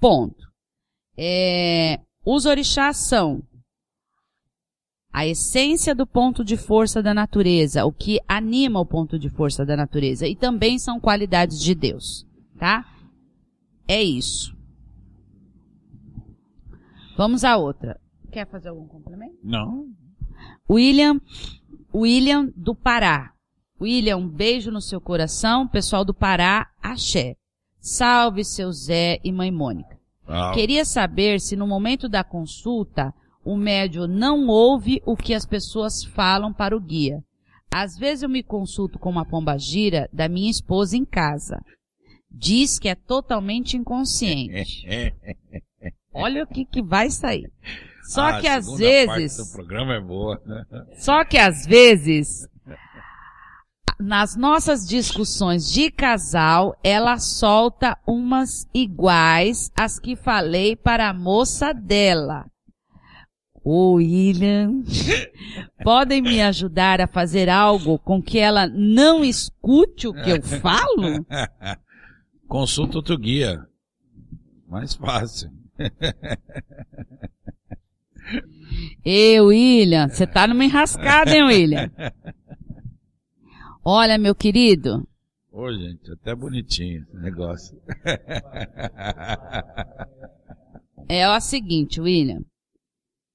[0.00, 0.46] Ponto.
[1.18, 3.42] É, os orixás são
[5.12, 9.64] a essência do ponto de força da natureza, o que anima o ponto de força
[9.64, 12.26] da natureza, e também são qualidades de Deus,
[12.58, 12.86] tá?
[13.86, 14.56] É isso.
[17.16, 18.00] Vamos à outra.
[18.30, 19.36] Quer fazer algum complemento?
[19.44, 19.86] Não.
[20.68, 21.20] William,
[21.94, 23.34] William do Pará.
[23.78, 25.68] William, um beijo no seu coração.
[25.68, 27.36] Pessoal do Pará, axé.
[27.78, 30.00] Salve seu Zé e mãe Mônica.
[30.26, 33.12] Ah, Queria saber se no momento da consulta
[33.44, 37.22] o médium não ouve o que as pessoas falam para o guia.
[37.74, 41.58] Às vezes eu me consulto com uma pombagira da minha esposa em casa.
[42.30, 44.86] Diz que é totalmente inconsciente.
[46.14, 47.50] Olha o que, que vai sair.
[48.04, 50.40] Só Ah, que às segunda parte vezes, do programa é boa.
[50.98, 52.46] só que às vezes,
[53.98, 61.72] nas nossas discussões de casal, ela solta umas iguais às que falei para a moça
[61.72, 62.46] dela.
[63.64, 64.82] Ô, William,
[65.84, 71.24] podem me ajudar a fazer algo com que ela não escute o que eu falo?
[72.48, 73.64] Consulta outro guia.
[74.68, 75.50] Mais fácil.
[79.04, 81.90] Ê, William, você tá numa enrascada, hein, William?
[83.84, 85.06] Olha, meu querido,
[85.54, 87.78] Ô, gente, até bonitinho esse negócio.
[91.06, 92.40] é o seguinte, William.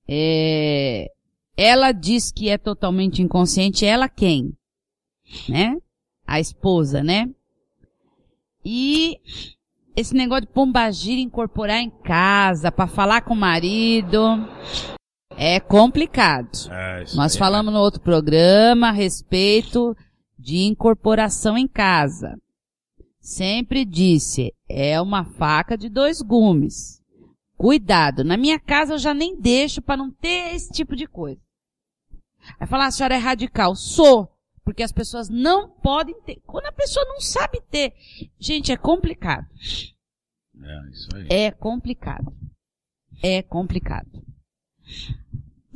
[0.07, 1.12] É,
[1.55, 3.86] ela diz que é totalmente inconsciente.
[3.86, 4.51] Ela quem?
[5.47, 5.77] Né?
[6.25, 7.29] A esposa, né?
[8.65, 9.19] E
[9.95, 14.19] esse negócio de pombagira incorporar em casa para falar com o marido
[15.38, 16.49] é complicado.
[16.71, 19.95] É, Nós aí, falamos no outro programa a respeito
[20.38, 22.38] de incorporação em casa.
[23.19, 27.02] Sempre disse, é uma faca de dois gumes.
[27.58, 31.41] Cuidado, na minha casa eu já nem deixo para não ter esse tipo de coisa.
[32.60, 33.76] Vai falar, a senhora é radical.
[33.76, 34.32] Sou.
[34.63, 36.41] Porque as pessoas não podem ter.
[36.45, 37.93] Quando a pessoa não sabe ter.
[38.38, 39.47] Gente, é complicado.
[40.62, 41.28] É, isso aí.
[41.30, 42.36] É complicado.
[43.23, 44.21] É complicado.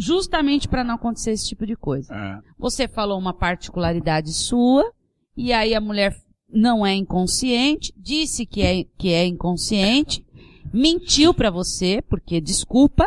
[0.01, 2.11] Justamente para não acontecer esse tipo de coisa.
[2.11, 2.39] É.
[2.57, 4.91] Você falou uma particularidade sua,
[5.37, 10.25] e aí a mulher não é inconsciente, disse que é, que é inconsciente,
[10.73, 13.05] mentiu para você, porque desculpa,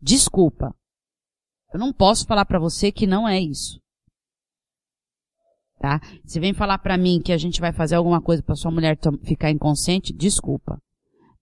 [0.00, 0.72] desculpa.
[1.74, 3.80] Eu não posso falar para você que não é isso.
[5.80, 6.00] Tá?
[6.24, 8.96] Você vem falar para mim que a gente vai fazer alguma coisa para sua mulher
[9.24, 10.80] ficar inconsciente, desculpa.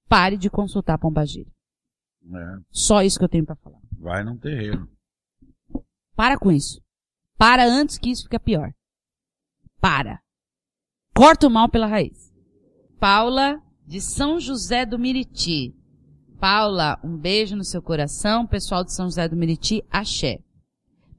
[0.08, 1.50] Pare de consultar a pombagira.
[2.24, 2.62] É.
[2.70, 3.85] Só isso que eu tenho para falar.
[4.06, 4.88] Vai num terreiro.
[6.14, 6.80] Para com isso.
[7.36, 8.72] Para antes que isso fique pior.
[9.80, 10.20] Para.
[11.12, 12.32] Corta o mal pela raiz.
[13.00, 15.74] Paula, de São José do Miriti.
[16.38, 18.46] Paula, um beijo no seu coração.
[18.46, 20.38] Pessoal de São José do Miriti, axé.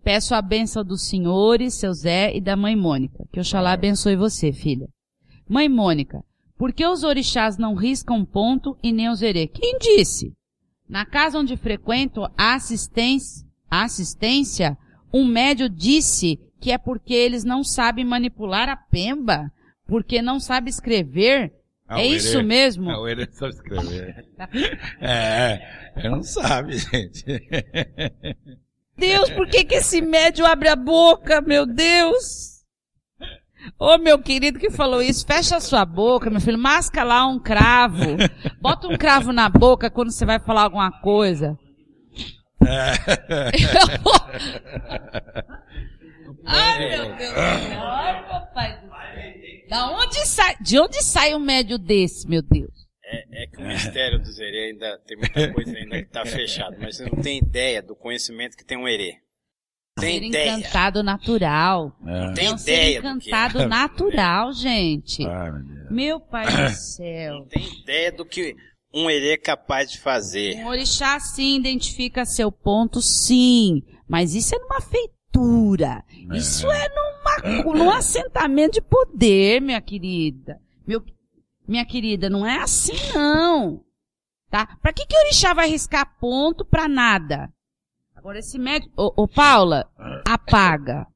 [0.02, 3.28] Peço a bênção dos senhores, seu Zé e da mãe Mônica.
[3.34, 4.88] Que Oxalá abençoe você, filha.
[5.46, 6.24] Mãe Mônica,
[6.58, 9.46] por que os orixás não riscam ponto e nem os erê?
[9.46, 10.37] Quem disse?
[10.88, 14.78] Na casa onde frequento a assistência, a assistência,
[15.14, 19.52] um médio disse que é porque eles não sabem manipular a pemba,
[19.86, 21.54] porque não sabe escrever.
[21.88, 22.90] Ah, é isso Herê- mesmo?
[22.90, 24.26] Ah, o Herê sabe escrever.
[25.02, 27.24] é, ele não sabe, gente.
[28.98, 32.47] Deus, por que, que esse médio abre a boca, meu Deus?
[33.80, 37.40] Ô, meu querido que falou isso, fecha a sua boca, meu filho, masca lá um
[37.40, 38.18] cravo.
[38.62, 41.58] Bota um cravo na boca quando você vai falar alguma coisa.
[46.46, 47.82] Ai, meu Deus do céu.
[47.82, 48.88] Ai, papai do céu.
[49.70, 52.88] Da onde sai, de onde sai um médio desse, meu Deus?
[53.04, 56.76] É, é que o mistério do Zerê ainda tem muita coisa ainda que tá fechado,
[56.80, 59.16] mas você não tem ideia do conhecimento que tem um Herê.
[60.00, 60.52] Tem Ser ideia.
[60.52, 61.96] encantado natural.
[62.06, 62.34] É.
[62.34, 63.12] Tem é um ser ideia do que é.
[63.12, 65.26] encantado natural, gente.
[65.26, 65.92] Ah, meu.
[65.92, 67.34] Meu pai do céu.
[67.40, 68.56] Não tem ideia do que
[68.94, 70.56] um Herê é capaz de fazer.
[70.58, 73.84] Um orixá sim identifica seu ponto, sim.
[74.08, 76.04] Mas isso é numa feitura.
[76.34, 80.60] Isso é numa, num assentamento de poder, minha querida.
[80.86, 81.04] Meu,
[81.68, 83.82] minha querida, não é assim não.
[84.50, 84.66] Tá?
[84.82, 87.50] Pra que que o orixá vai riscar ponto pra nada?
[88.28, 88.92] Agora esse médico...
[88.98, 89.90] Ô, ô Paula,
[90.28, 91.08] apaga.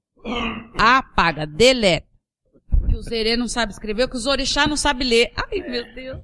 [0.79, 2.07] Apaga, deleta.
[2.87, 5.29] Que o Zerê não sabe escrever, que os orixá não sabe ler.
[5.35, 6.21] Ai, meu Deus.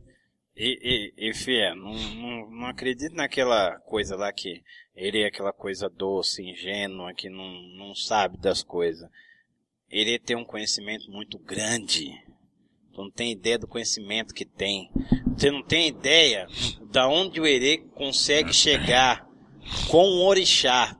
[0.55, 4.63] E, e, e Fia, não, não, não acredito naquela coisa lá que
[4.95, 9.09] ele é aquela coisa doce, ingênua, que não, não sabe das coisas.
[9.89, 12.13] Ele tem um conhecimento muito grande.
[12.93, 14.89] Tu não tem ideia do conhecimento que tem.
[15.35, 16.47] Você não tem ideia
[16.89, 19.26] da onde o Herê consegue chegar
[19.89, 20.95] com o orixá.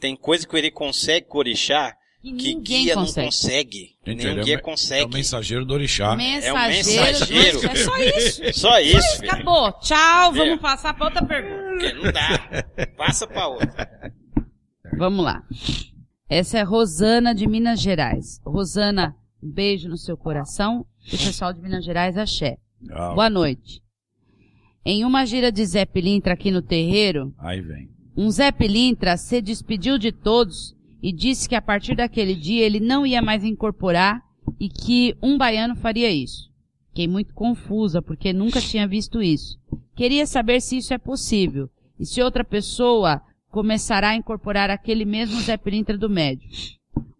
[0.00, 3.16] Tem coisa que o Herê consegue com o orixá Que guia consegue.
[3.18, 3.96] não consegue.
[4.06, 5.04] Gente, ele o é guia me- É consegue.
[5.04, 6.16] o mensageiro do orixá.
[6.16, 7.02] Mensageiro.
[7.02, 7.66] mensageiro.
[7.66, 8.60] É só isso.
[8.60, 9.30] Só isso, filho.
[9.32, 9.72] Acabou.
[9.80, 10.32] Tchau.
[10.32, 10.56] Vamos É.
[10.58, 11.66] passar para outra pergunta.
[11.70, 12.86] Porque não dá.
[12.96, 14.12] Passa pra outra.
[14.98, 15.42] Vamos lá.
[16.28, 18.40] Essa é Rosana de Minas Gerais.
[18.44, 20.84] Rosana, um beijo no seu coração.
[21.10, 22.56] E o pessoal de Minas Gerais, axé.
[23.14, 23.80] Boa noite.
[24.88, 27.90] Em uma gira de Zé Pilintra aqui no terreiro, Aí vem.
[28.16, 32.78] um Zé Pilintra se despediu de todos e disse que a partir daquele dia ele
[32.78, 34.22] não ia mais incorporar
[34.60, 36.52] e que um baiano faria isso.
[36.90, 39.58] Fiquei muito confusa porque nunca tinha visto isso.
[39.96, 41.68] Queria saber se isso é possível
[41.98, 43.20] e se outra pessoa
[43.50, 46.48] começará a incorporar aquele mesmo Zé Pilintra do médio.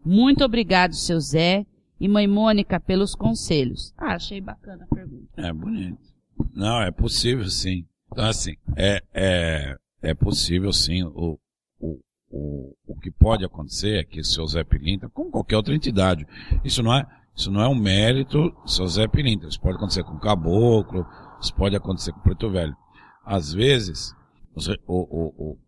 [0.04, 1.66] Muito obrigado, seu Zé
[1.98, 3.92] e mãe Mônica pelos conselhos.
[3.98, 5.28] Ah, achei bacana a pergunta.
[5.36, 6.15] É bonito.
[6.53, 7.87] Não, é possível sim.
[8.12, 11.03] Então, assim, é, é, é possível sim.
[11.05, 11.39] O,
[11.78, 16.26] o, o, o que pode acontecer é que seu Zé Pilintra, como qualquer outra entidade,
[16.64, 19.49] isso não é, isso não é um mérito seu Zé Pilintra.
[19.49, 21.07] Isso pode acontecer com o caboclo,
[21.41, 22.76] isso pode acontecer com o preto velho.
[23.24, 24.14] Às vezes,
[24.55, 25.59] o, o, o,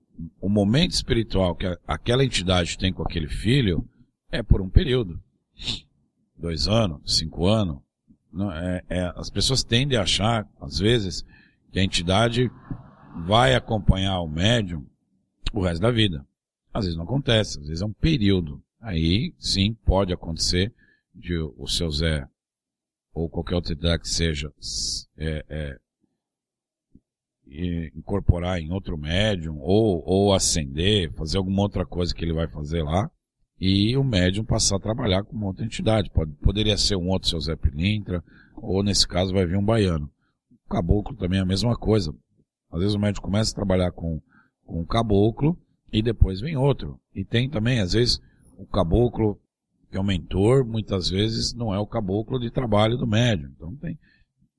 [0.41, 3.87] o momento espiritual que aquela entidade tem com aquele filho
[4.31, 5.21] é por um período.
[6.37, 7.79] Dois anos, cinco anos.
[8.53, 11.24] É, é- as pessoas tendem a achar, às vezes,
[11.72, 12.51] que a entidade
[13.26, 14.86] vai acompanhar o médium
[15.53, 16.24] o resto da vida.
[16.72, 18.62] Às vezes não acontece, às vezes é um período.
[18.80, 20.72] Aí, sim, pode acontecer
[21.14, 22.26] de o seu Zé
[23.12, 24.53] ou qualquer outra entidade que seja
[25.16, 25.78] é, é,
[27.95, 32.82] incorporar em outro médium ou, ou ascender, fazer alguma outra coisa que ele vai fazer
[32.82, 33.11] lá
[33.61, 36.11] e o médium passar a trabalhar com uma outra entidade.
[36.11, 38.22] Pode, poderia ser um outro seu Zé Pilintra
[38.56, 40.11] ou nesse caso vai vir um baiano.
[40.66, 42.14] O caboclo também é a mesma coisa.
[42.70, 44.20] Às vezes o médium começa a trabalhar com,
[44.64, 45.59] com um caboclo
[45.92, 47.00] e depois vem outro.
[47.14, 48.20] E tem também, às vezes,
[48.59, 49.40] o caboclo
[49.90, 53.50] que é o mentor, muitas vezes não é o caboclo de trabalho do médium.
[53.56, 53.98] Então tem,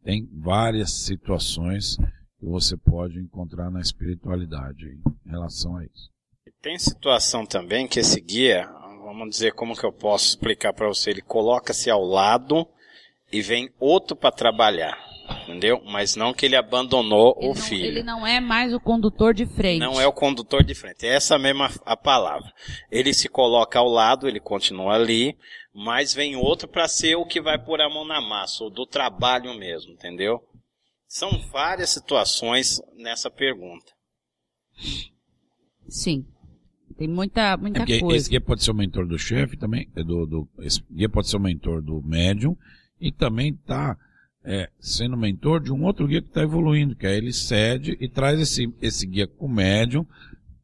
[0.04, 1.98] tem várias situações
[2.40, 6.10] que você pode encontrar na espiritualidade em relação a isso.
[6.62, 8.68] Tem situação também que esse guia,
[9.14, 12.68] vamos dizer como que eu posso explicar para você, ele coloca-se ao lado
[13.32, 14.98] e vem outro para trabalhar,
[15.44, 15.82] entendeu?
[15.86, 17.86] Mas não que ele abandonou Ele o não, filho.
[17.86, 19.80] ele não é mais o condutor de frente.
[19.80, 21.06] Não é o condutor de frente.
[21.06, 22.52] É essa mesma a palavra.
[22.92, 25.38] Ele se coloca ao lado, ele continua ali,
[25.74, 28.86] mas vem outro para ser o que vai pôr a mão na massa, ou do
[28.86, 30.44] trabalho mesmo, entendeu?
[31.08, 33.92] São várias situações nessa pergunta.
[35.88, 36.26] Sim.
[37.00, 38.18] Tem muita, É muita porque coisa.
[38.18, 41.30] esse guia pode ser o mentor do chefe também, é do, do, esse guia pode
[41.30, 42.56] ser o mentor do médium
[43.00, 43.98] e também está
[44.80, 48.40] sendo mentor de um outro guia que está evoluindo, que aí ele cede e traz
[48.40, 50.06] esse, esse guia com o médium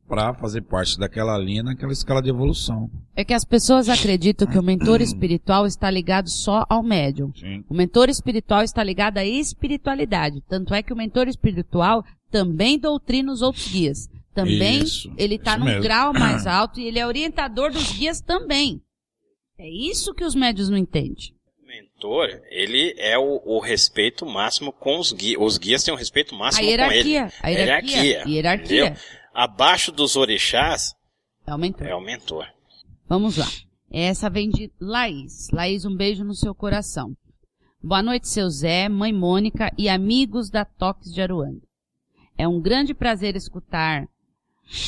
[0.07, 2.89] para fazer parte daquela linha naquela escala de evolução.
[3.15, 7.31] É que as pessoas acreditam que o mentor espiritual está ligado só ao médium.
[7.35, 7.63] Sim.
[7.67, 10.43] O mentor espiritual está ligado à espiritualidade.
[10.47, 14.09] Tanto é que o mentor espiritual também doutrina os outros guias.
[14.35, 15.81] Também Isso, ele está num mesmo.
[15.81, 18.81] grau mais alto e ele é orientador dos guias também.
[19.57, 21.33] É isso que os médios não entendem.
[21.63, 25.41] O mentor, ele é o, o respeito máximo com os guias.
[25.41, 26.81] Os guias têm um respeito A máximo com ele.
[26.81, 27.31] hierarquia.
[27.41, 28.23] A hierarquia.
[28.27, 28.85] Hierarquia.
[28.87, 29.01] entendeu?
[29.33, 30.93] Abaixo dos orixás
[31.47, 31.87] É o mentor.
[31.87, 32.45] é o mentor.
[33.07, 33.47] Vamos lá.
[33.89, 35.49] Essa vem de Laís.
[35.53, 37.15] Laís, um beijo no seu coração.
[37.81, 41.61] Boa noite, seu Zé, mãe Mônica e amigos da Toques de Aruanda.
[42.37, 44.05] É um grande prazer escutar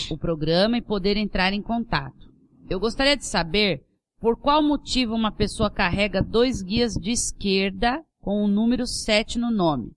[0.09, 2.32] o programa e poder entrar em contato.
[2.69, 3.84] Eu gostaria de saber
[4.19, 9.51] por qual motivo uma pessoa carrega dois guias de esquerda com o número 7 no
[9.51, 9.91] nome.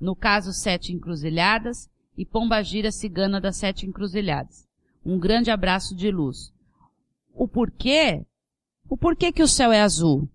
[0.00, 4.66] No caso, Sete Encruzilhadas e Pombagira Cigana das Sete Encruzilhadas.
[5.04, 6.54] Um grande abraço de luz
[7.36, 8.24] o porquê,
[8.88, 10.28] o porquê que o céu é azul.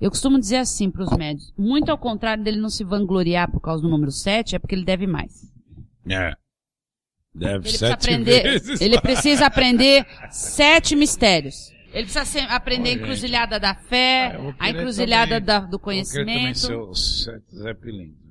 [0.00, 3.60] Eu costumo dizer assim para os médios, muito ao contrário dele não se vangloriar por
[3.60, 5.50] causa do número 7, é porque ele deve mais.
[6.08, 6.32] É.
[7.38, 8.80] Deve Ele precisa aprender, vezes.
[8.80, 11.70] ele precisa aprender sete mistérios.
[11.92, 15.44] Ele precisa se- aprender a Ô, encruzilhada da fé, É, vou a encruzilhada também.
[15.46, 16.58] da- do conhecimento.
[16.58, 18.26] ser o Sete Zé Pilintra.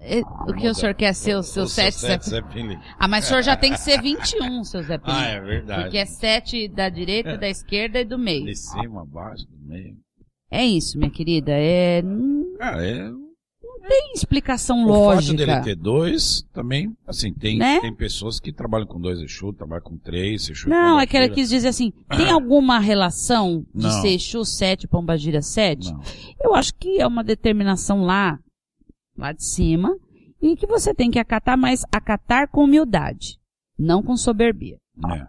[0.00, 2.28] É, O que o senhor quer ser, o seu seu sete?
[2.28, 2.80] Zé- Pilintra.
[2.98, 4.98] Ah, mas o senhor já tem que ser 21, seu Zé.
[5.04, 5.82] Ah, é verdade.
[5.84, 8.44] Porque é sete da direita, da esquerda e do meio.
[8.44, 9.96] De cima, abaixo, do meio.
[10.50, 11.52] É isso, minha querida.
[11.54, 12.02] É,
[12.58, 13.10] Cara, é
[13.88, 15.36] tem explicação O fato lógica.
[15.36, 17.80] dele ter dois, também, assim, tem, Né?
[17.80, 20.68] tem pessoas que trabalham com dois Exu, trabalham com três Exu.
[20.68, 23.90] Não, é que ela quis dizer assim, tem alguma relação de Não.
[24.02, 25.92] ser Exu 7 e Pombagira 7?
[25.92, 26.00] Não.
[26.42, 28.38] Eu acho que é uma determinação lá,
[29.16, 29.96] lá de cima,
[30.40, 33.38] e que você tem que acatar, mas acatar com humildade,
[33.78, 34.78] não com soberbia.
[35.12, 35.26] É.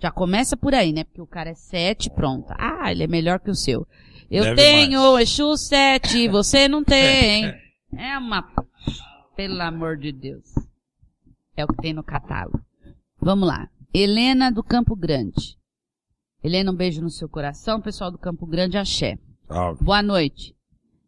[0.00, 1.04] Já começa por aí, né?
[1.04, 2.46] Porque o cara é 7, pronto.
[2.56, 3.86] Ah, ele é melhor que o seu.
[4.30, 5.28] Eu Deve tenho mais.
[5.30, 7.52] Exu 7, você não tem.
[7.96, 8.42] É uma...
[9.36, 10.52] Pelo amor de Deus.
[11.56, 12.60] É o que tem no catálogo.
[13.20, 13.68] Vamos lá.
[13.92, 15.56] Helena do Campo Grande.
[16.42, 17.80] Helena, um beijo no seu coração.
[17.80, 19.18] Pessoal do Campo Grande, axé.
[19.46, 19.84] Salve.
[19.84, 20.54] Boa noite.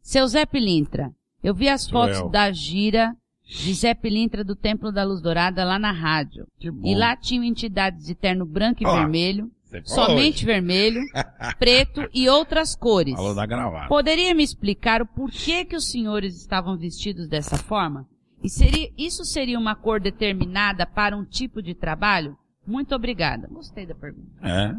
[0.02, 2.28] Seu Zé Pilintra, eu vi as Sou fotos eu.
[2.28, 6.46] da gira de Zé Pilintra do Templo da Luz Dourada lá na rádio.
[6.82, 9.50] E lá tinham entidades de terno branco e Ó, vermelho,
[9.84, 11.00] somente vermelho,
[11.58, 13.14] preto e outras cores.
[13.14, 13.88] Falou da gravata.
[13.88, 18.08] Poderia me explicar o porquê que os senhores estavam vestidos dessa forma?
[18.42, 22.36] E seria, isso seria uma cor determinada para um tipo de trabalho?
[22.66, 23.48] Muito obrigada.
[23.48, 24.30] Gostei da pergunta.
[24.42, 24.74] É.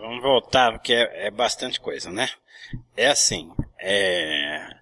[0.00, 2.28] Vamos voltar, porque é, é bastante coisa, né?
[2.96, 4.76] É assim, é,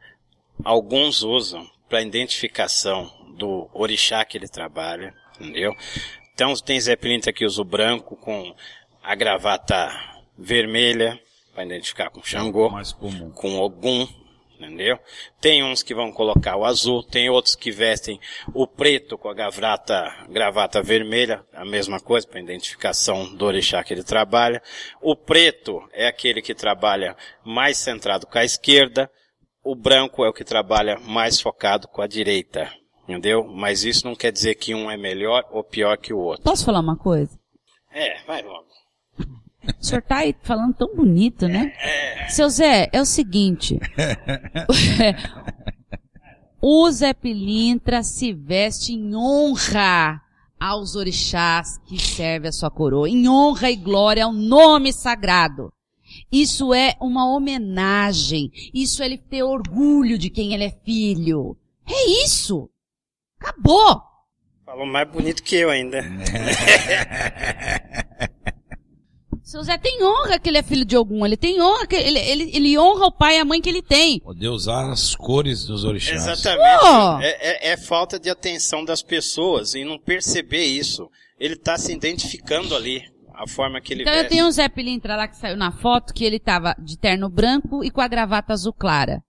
[0.64, 5.76] alguns usam para identificação do orixá que ele trabalha, entendeu?
[6.32, 8.54] Então tem Zé Pilintra que usa o branco com
[9.02, 9.90] a gravata
[10.36, 11.20] vermelha,
[11.54, 13.30] para identificar com Xangô, Mais comum.
[13.30, 14.06] com Ogum,
[14.54, 14.98] entendeu?
[15.40, 18.20] Tem uns que vão colocar o azul, tem outros que vestem
[18.54, 23.92] o preto com a gravata, gravata vermelha, a mesma coisa para identificação do orixá que
[23.92, 24.62] ele trabalha.
[25.00, 29.10] O preto é aquele que trabalha mais centrado com a esquerda,
[29.62, 32.72] o branco é o que trabalha mais focado com a direita,
[33.04, 33.44] entendeu?
[33.44, 36.44] Mas isso não quer dizer que um é melhor ou pior que o outro.
[36.44, 37.38] Posso falar uma coisa?
[37.92, 38.69] É, vai logo.
[39.78, 41.72] O senhor tá aí falando tão bonito, né?
[42.28, 43.78] Seu Zé, é o seguinte.
[46.60, 50.20] o Zé Pilintra se veste em honra
[50.58, 53.08] aos orixás que serve a sua coroa.
[53.08, 55.72] Em honra e glória ao nome sagrado.
[56.30, 58.50] Isso é uma homenagem.
[58.74, 61.56] Isso é ele ter orgulho de quem ele é filho.
[61.88, 62.68] É isso.
[63.40, 64.02] Acabou.
[64.64, 66.04] Falou mais bonito que eu ainda.
[69.50, 71.26] Seu Zé tem honra que ele é filho de algum.
[71.26, 73.82] Ele tem honra que ele, ele, ele honra o pai e a mãe que ele
[73.82, 74.20] tem.
[74.20, 76.24] Poder usar as cores dos orixás.
[76.24, 76.84] Exatamente.
[76.84, 77.18] Oh!
[77.20, 81.10] É, é- é falta de atenção das pessoas e não perceber isso.
[81.36, 83.02] Ele está se identificando ali,
[83.34, 84.34] a forma que ele Então eu veste.
[84.36, 87.82] tenho um Zé Pilintra lá que saiu na foto que ele tava de terno branco
[87.82, 89.20] e com a gravata azul clara.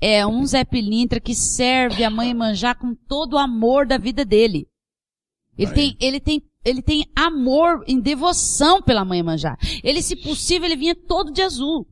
[0.00, 4.24] É um Zé Pilintra que serve a mãe Manjá com todo o amor da vida
[4.24, 4.68] dele.
[5.56, 5.74] Ele Aí.
[5.74, 9.56] tem, ele tem, ele tem amor em devoção pela mãe Manjá.
[9.82, 11.86] Ele, se possível, ele vinha todo de azul.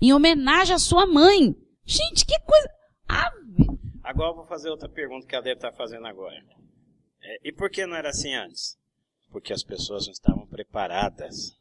[0.00, 1.54] Em homenagem à sua mãe.
[1.84, 2.68] Gente, que coisa.
[3.08, 3.78] Ave.
[4.04, 6.36] Agora eu vou fazer outra pergunta que ela deve estar fazendo agora.
[7.22, 8.78] É, e por que não era assim antes?
[9.30, 11.52] Porque as pessoas não estavam preparadas.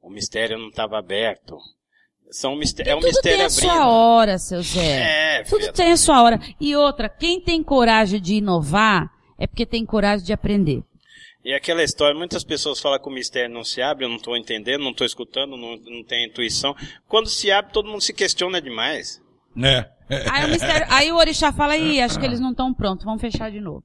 [0.00, 1.56] O mistério não estava aberto.
[2.30, 3.60] São misté é um Tudo mistério tem a abrindo.
[3.60, 5.38] sua hora, seu Zé.
[5.40, 5.72] É, Tudo filha.
[5.72, 6.40] tem a sua hora.
[6.58, 9.10] E outra, quem tem coragem de inovar
[9.42, 10.84] é porque tem coragem de aprender.
[11.44, 14.36] E aquela história, muitas pessoas falam que o mistério não se abre, eu não estou
[14.36, 16.76] entendendo, não estou escutando, não, não tenho intuição.
[17.08, 19.20] Quando se abre, todo mundo se questiona demais.
[19.60, 19.90] É.
[20.30, 23.20] Aí o, mistério, aí o orixá fala, ih, acho que eles não estão prontos, vamos
[23.20, 23.82] fechar de novo.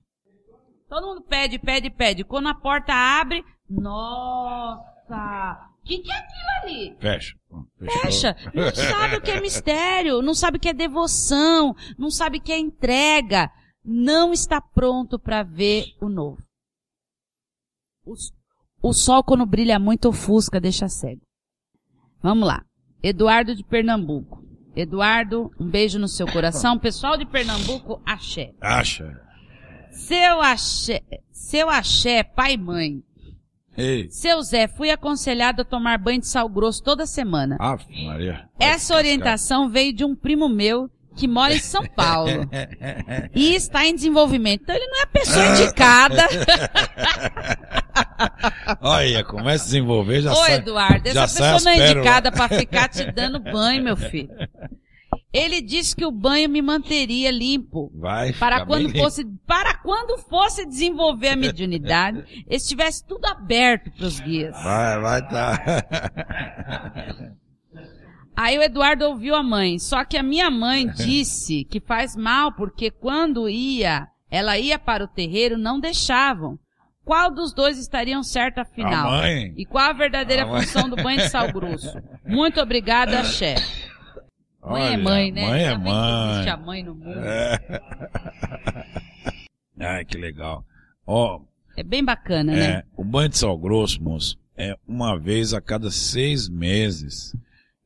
[0.87, 2.23] Todo mundo pede, pede, pede.
[2.23, 6.95] Quando a porta abre, nossa, o que, que é aquilo ali?
[6.99, 7.35] Fecha.
[7.79, 8.01] Fechou.
[8.01, 8.35] Fecha.
[8.53, 12.41] Não sabe o que é mistério, não sabe o que é devoção, não sabe o
[12.41, 13.51] que é entrega.
[13.89, 16.43] Não está pronto para ver o novo.
[18.81, 21.21] O, sol quando brilha muito ofusca, deixa cego.
[22.21, 22.65] Vamos lá.
[23.01, 24.43] Eduardo de Pernambuco.
[24.75, 26.77] Eduardo, um beijo no seu coração.
[26.79, 28.53] Pessoal de Pernambuco, axé.
[28.59, 29.21] Acha.
[29.89, 33.03] Seu axé, seu axé, pai e mãe.
[33.77, 34.09] Ei.
[34.09, 37.57] Seu Zé, fui aconselhado a tomar banho de sal grosso toda semana.
[37.59, 38.49] Ave Maria.
[38.59, 42.47] Essa orientação veio de um primo meu que mora em São Paulo
[43.36, 44.61] e está em desenvolvimento.
[44.61, 46.28] Então ele não é a pessoa indicada.
[48.82, 50.55] Olha, começa a desenvolver, já Ô sai.
[50.55, 54.30] Eduardo, já essa pessoa não é indicada para ficar te dando banho, meu filho.
[55.34, 57.91] Ele disse que o banho me manteria limpo.
[57.95, 64.20] Vai Para quando fosse, para quando fosse desenvolver a mediunidade, estivesse tudo aberto para os
[64.20, 64.55] guias.
[64.63, 65.63] Vai, vai tá.
[68.39, 69.79] Aí o Eduardo ouviu a mãe.
[69.79, 75.03] Só que a minha mãe disse que faz mal porque quando ia, ela ia para
[75.03, 76.59] o terreiro, não deixavam.
[77.03, 79.07] Qual dos dois estariam certo afinal?
[79.09, 79.53] A mãe.
[79.57, 80.61] E qual a verdadeira A mãe.
[80.61, 81.97] função do banho de sal grosso?
[82.25, 83.88] Muito obrigada, chefe.
[84.61, 85.47] Mãe é Olha, mãe, né?
[85.47, 85.89] Mãe é que
[86.31, 86.65] Existe a mãe.
[86.65, 87.19] mãe no mundo.
[87.23, 87.81] É.
[89.79, 90.65] Ai, que legal.
[91.05, 91.41] Ó,
[91.77, 92.69] É bem bacana, né?
[92.71, 97.33] é, o banho de sal grosso, moço, é uma vez a cada seis meses.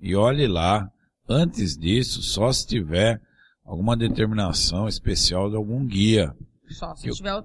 [0.01, 0.89] E olhe lá,
[1.29, 3.21] antes disso, só se tiver
[3.63, 6.35] alguma determinação especial de algum guia,
[6.69, 7.43] Só se Eu- tiver.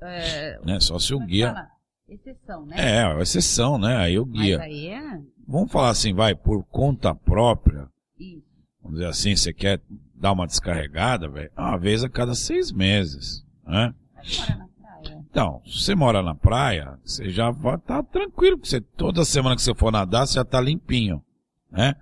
[0.00, 0.78] É, né?
[0.80, 1.52] Só se o é guia...
[1.52, 1.68] fala?
[2.08, 2.76] Exceção, né?
[2.78, 3.96] É, exceção, né?
[3.96, 4.60] Aí o Mas guia.
[4.60, 5.20] aí é.
[5.46, 7.86] Vamos falar assim, vai, por conta própria,
[8.18, 8.42] Isso.
[8.82, 9.82] vamos dizer assim, você quer
[10.14, 13.92] dar uma descarregada, velho, uma vez a cada seis meses, né?
[14.14, 15.24] Mas mora na praia.
[15.30, 19.54] Então, se você mora na praia, você já vai estar tranquilo, porque você, toda semana
[19.56, 21.22] que você for nadar, você já tá limpinho,
[21.70, 21.94] né?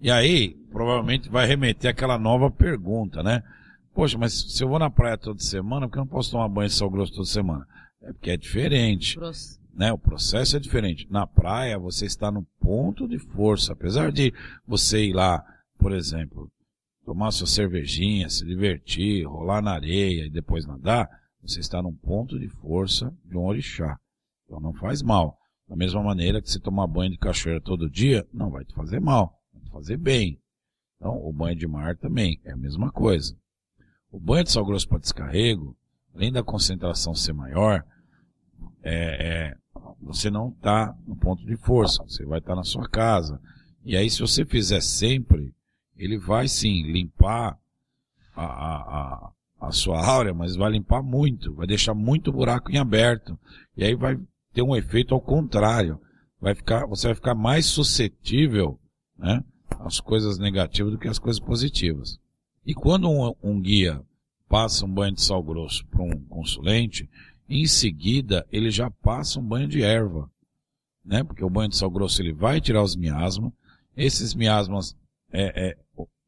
[0.00, 3.42] E aí, provavelmente vai remeter aquela nova pergunta, né?
[3.94, 6.48] Poxa, mas se eu vou na praia toda semana, por que eu não posso tomar
[6.48, 7.66] banho de sal grosso toda semana?
[8.02, 9.58] É porque é diferente Grosso.
[9.74, 9.90] né?
[9.90, 11.06] O processo é diferente.
[11.10, 13.72] Na praia, você está no ponto de força.
[13.72, 14.34] Apesar de
[14.66, 15.42] você ir lá,
[15.78, 16.50] por exemplo,
[17.06, 21.08] tomar sua cervejinha, se divertir, rolar na areia e depois nadar,
[21.40, 23.98] você está num ponto de força de um orixá.
[24.44, 25.38] Então não faz mal.
[25.68, 29.00] Da mesma maneira que você tomar banho de cachoeira todo dia, não vai te fazer
[29.00, 30.40] mal, vai te fazer bem.
[30.96, 33.36] Então, o banho de mar também é a mesma coisa.
[34.10, 35.76] O banho de sal grosso para descarrego,
[36.14, 37.84] além da concentração ser maior,
[38.82, 39.56] é, é,
[40.00, 43.40] você não está no ponto de força, você vai estar na sua casa.
[43.84, 45.52] E aí, se você fizer sempre,
[45.96, 47.58] ele vai sim limpar
[48.34, 49.32] a, a, a,
[49.68, 53.38] a sua áurea, mas vai limpar muito, vai deixar muito buraco em aberto.
[53.76, 54.18] E aí vai
[54.56, 56.00] ter um efeito ao contrário.
[56.40, 58.80] Vai ficar, você vai ficar mais suscetível,
[59.18, 59.44] né,
[59.80, 62.18] às coisas negativas do que às coisas positivas.
[62.64, 64.02] E quando um, um guia
[64.48, 67.08] passa um banho de sal grosso para um consulente,
[67.46, 70.30] em seguida ele já passa um banho de erva,
[71.04, 71.22] né?
[71.22, 73.52] Porque o banho de sal grosso ele vai tirar os miasmas.
[73.94, 74.96] Esses miasmas,
[75.30, 75.76] é, é,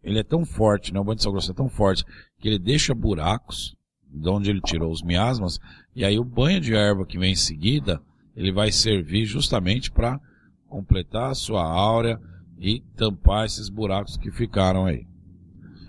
[0.02, 1.00] ele é tão forte, né?
[1.00, 2.04] O banho de sal grosso é tão forte
[2.38, 3.74] que ele deixa buracos
[4.06, 5.58] de onde ele tirou os miasmas.
[5.94, 8.02] E aí o banho de erva que vem em seguida,
[8.38, 10.20] ele vai servir justamente para
[10.68, 12.20] completar a sua áurea
[12.56, 15.04] e tampar esses buracos que ficaram aí.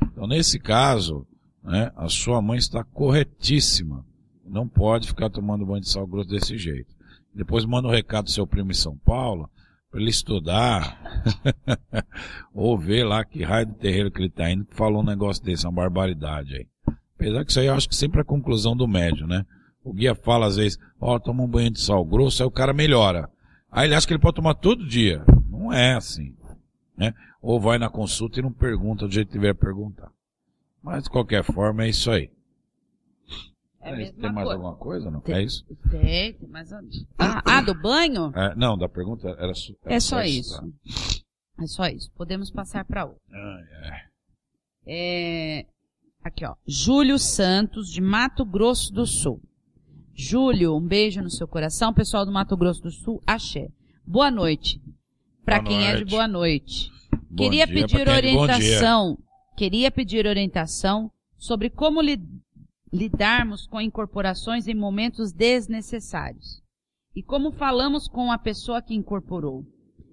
[0.01, 1.27] Então nesse caso,
[1.63, 4.03] né, a sua mãe está corretíssima.
[4.43, 6.91] Não pode ficar tomando banho de sal grosso desse jeito.
[7.35, 9.47] Depois manda um recado do seu primo em São Paulo,
[9.91, 10.99] para ele estudar,
[12.51, 15.43] ou ver lá que raio de terreiro que ele está indo, que falou um negócio
[15.43, 16.67] desse, uma barbaridade aí.
[17.15, 19.45] Apesar que isso aí eu acho que sempre é a conclusão do médio, né?
[19.83, 22.51] O guia fala às vezes, ó, oh, toma um banho de sal grosso, aí o
[22.51, 23.29] cara melhora.
[23.71, 25.23] Aí ele acha que ele pode tomar todo dia.
[25.49, 26.35] Não é assim,
[26.97, 27.13] né?
[27.41, 30.11] Ou vai na consulta e não pergunta do jeito que tiver a perguntar.
[30.81, 32.29] Mas de qualquer forma é isso aí.
[33.81, 35.21] É É, tem mais alguma coisa não?
[35.21, 35.35] Tem.
[35.35, 35.65] É isso?
[35.89, 36.71] Tem, tem mais.
[37.17, 38.31] Ah, ah, do banho?
[38.35, 39.53] É, não, da pergunta era, era
[39.85, 41.23] É só isso, isso.
[41.61, 42.11] É só isso.
[42.15, 43.21] Podemos passar para outro.
[43.31, 43.99] Ai, ai.
[44.85, 45.65] É,
[46.23, 46.55] aqui, ó.
[46.67, 49.41] Júlio Santos, de Mato Grosso do Sul.
[50.29, 51.93] Júlio, um beijo no seu coração.
[51.93, 53.69] Pessoal do Mato Grosso do Sul, axé.
[54.05, 54.81] Boa noite.
[55.45, 56.09] Para quem é de noite.
[56.09, 56.91] boa noite.
[57.29, 59.17] Bom Queria dia pedir é orientação.
[59.55, 62.19] Queria pedir orientação sobre como li-
[62.91, 66.61] lidarmos com incorporações em momentos desnecessários.
[67.15, 69.63] E como falamos com a pessoa que incorporou.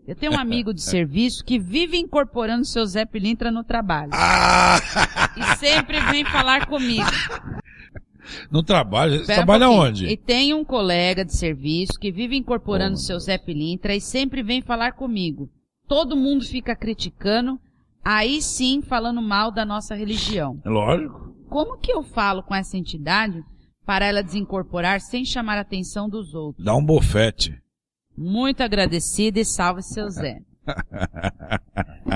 [0.07, 4.13] Eu tenho um amigo de serviço que vive incorporando seu Zé Pilintra no trabalho.
[4.15, 4.79] Ah!
[5.37, 7.11] E sempre vem falar comigo.
[8.51, 9.89] No trabalho, você Espera um trabalha pouquinho.
[9.89, 10.07] onde?
[10.07, 13.19] E tem um colega de serviço que vive incorporando Oh, seu.
[13.21, 15.49] Zé Pilintra e sempre vem falar comigo.
[15.89, 17.61] Todo mundo fica criticando,
[18.05, 20.61] aí sim falando mal da nossa religião.
[20.65, 21.35] Lógico.
[21.49, 23.43] Como que eu falo com essa entidade
[23.85, 26.65] para ela desincorporar sem chamar a atenção dos outros?
[26.65, 27.57] Dá um bofete.
[28.19, 30.41] Muito agradecida e salve seu Zé.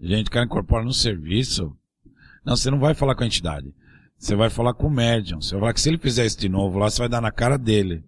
[0.00, 1.74] Gente, o cara incorpora no serviço.
[2.44, 3.72] Não, você não vai falar com a entidade.
[4.24, 5.38] Você vai falar com o médium.
[5.38, 7.30] Você vai falar que se ele fizer isso de novo lá, você vai dar na
[7.30, 8.02] cara dele.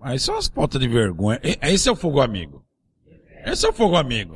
[0.00, 1.40] Aí são as pautas de vergonha.
[1.60, 2.64] Esse é o fogo amigo.
[3.44, 4.32] Esse é o fogo amigo.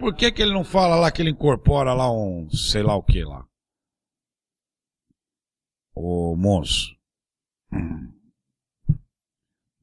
[0.00, 3.02] Por que que ele não fala lá que ele incorpora lá um, sei lá o
[3.02, 3.46] que lá?
[5.94, 6.96] Ô moço.
[7.72, 8.12] hum,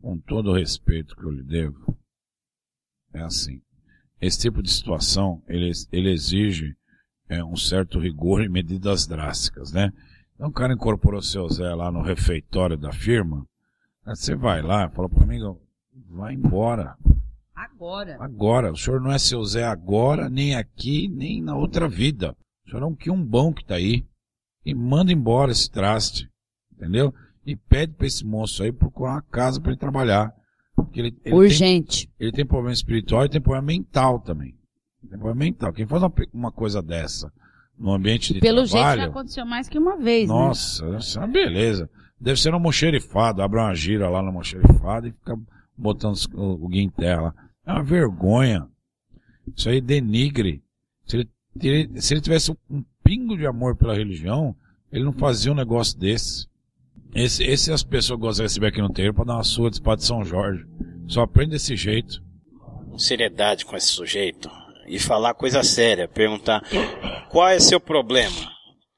[0.01, 1.97] Com todo o respeito que eu lhe devo,
[3.13, 3.61] é assim.
[4.19, 6.75] Esse tipo de situação, ele, ele exige
[7.29, 9.93] é, um certo rigor e medidas drásticas, né?
[10.37, 13.43] Então o cara incorporou seu Zé lá no refeitório da firma,
[14.05, 15.59] aí você vai lá, fala pro amigo,
[16.11, 16.95] vai embora.
[17.55, 18.17] Agora.
[18.19, 22.37] Agora, o senhor não é seu Zé agora, nem aqui, nem na outra vida.
[22.63, 24.05] O senhor é um quiumbão que tá aí.
[24.63, 26.29] E manda embora esse traste.
[26.71, 27.11] Entendeu?
[27.43, 30.31] E pede pra esse moço aí procurar uma casa pra ele trabalhar.
[30.75, 32.11] Porque ele, ele tem, Urgente.
[32.19, 34.55] ele tem problema espiritual e tem problema mental também.
[35.01, 35.73] Tem problema mental.
[35.73, 37.31] Quem faz uma, uma coisa dessa
[37.77, 39.01] no ambiente de Pelo jeito trabalho...
[39.01, 40.33] já aconteceu mais que uma vez, né?
[40.33, 41.89] Nossa, isso é uma beleza.
[42.19, 45.37] Deve ser no almoxerifado, abre uma gira lá no almoxerifado e fica
[45.77, 47.33] botando o, o guia em terra.
[47.65, 48.67] É uma vergonha.
[49.55, 50.63] Isso aí denigre.
[51.05, 51.27] Se
[51.61, 54.55] ele, se ele tivesse um pingo de amor pela religião,
[54.91, 56.47] ele não fazia um negócio desse.
[57.13, 59.75] Esse, esse as pessoas gostam de receber aqui no terreiro para dar uma surra de
[59.77, 60.65] espada de São Jorge.
[61.07, 62.21] Só aprende desse jeito.
[62.97, 64.49] seriedade com esse sujeito
[64.87, 66.61] e falar coisa séria, perguntar
[67.29, 68.35] qual é seu problema.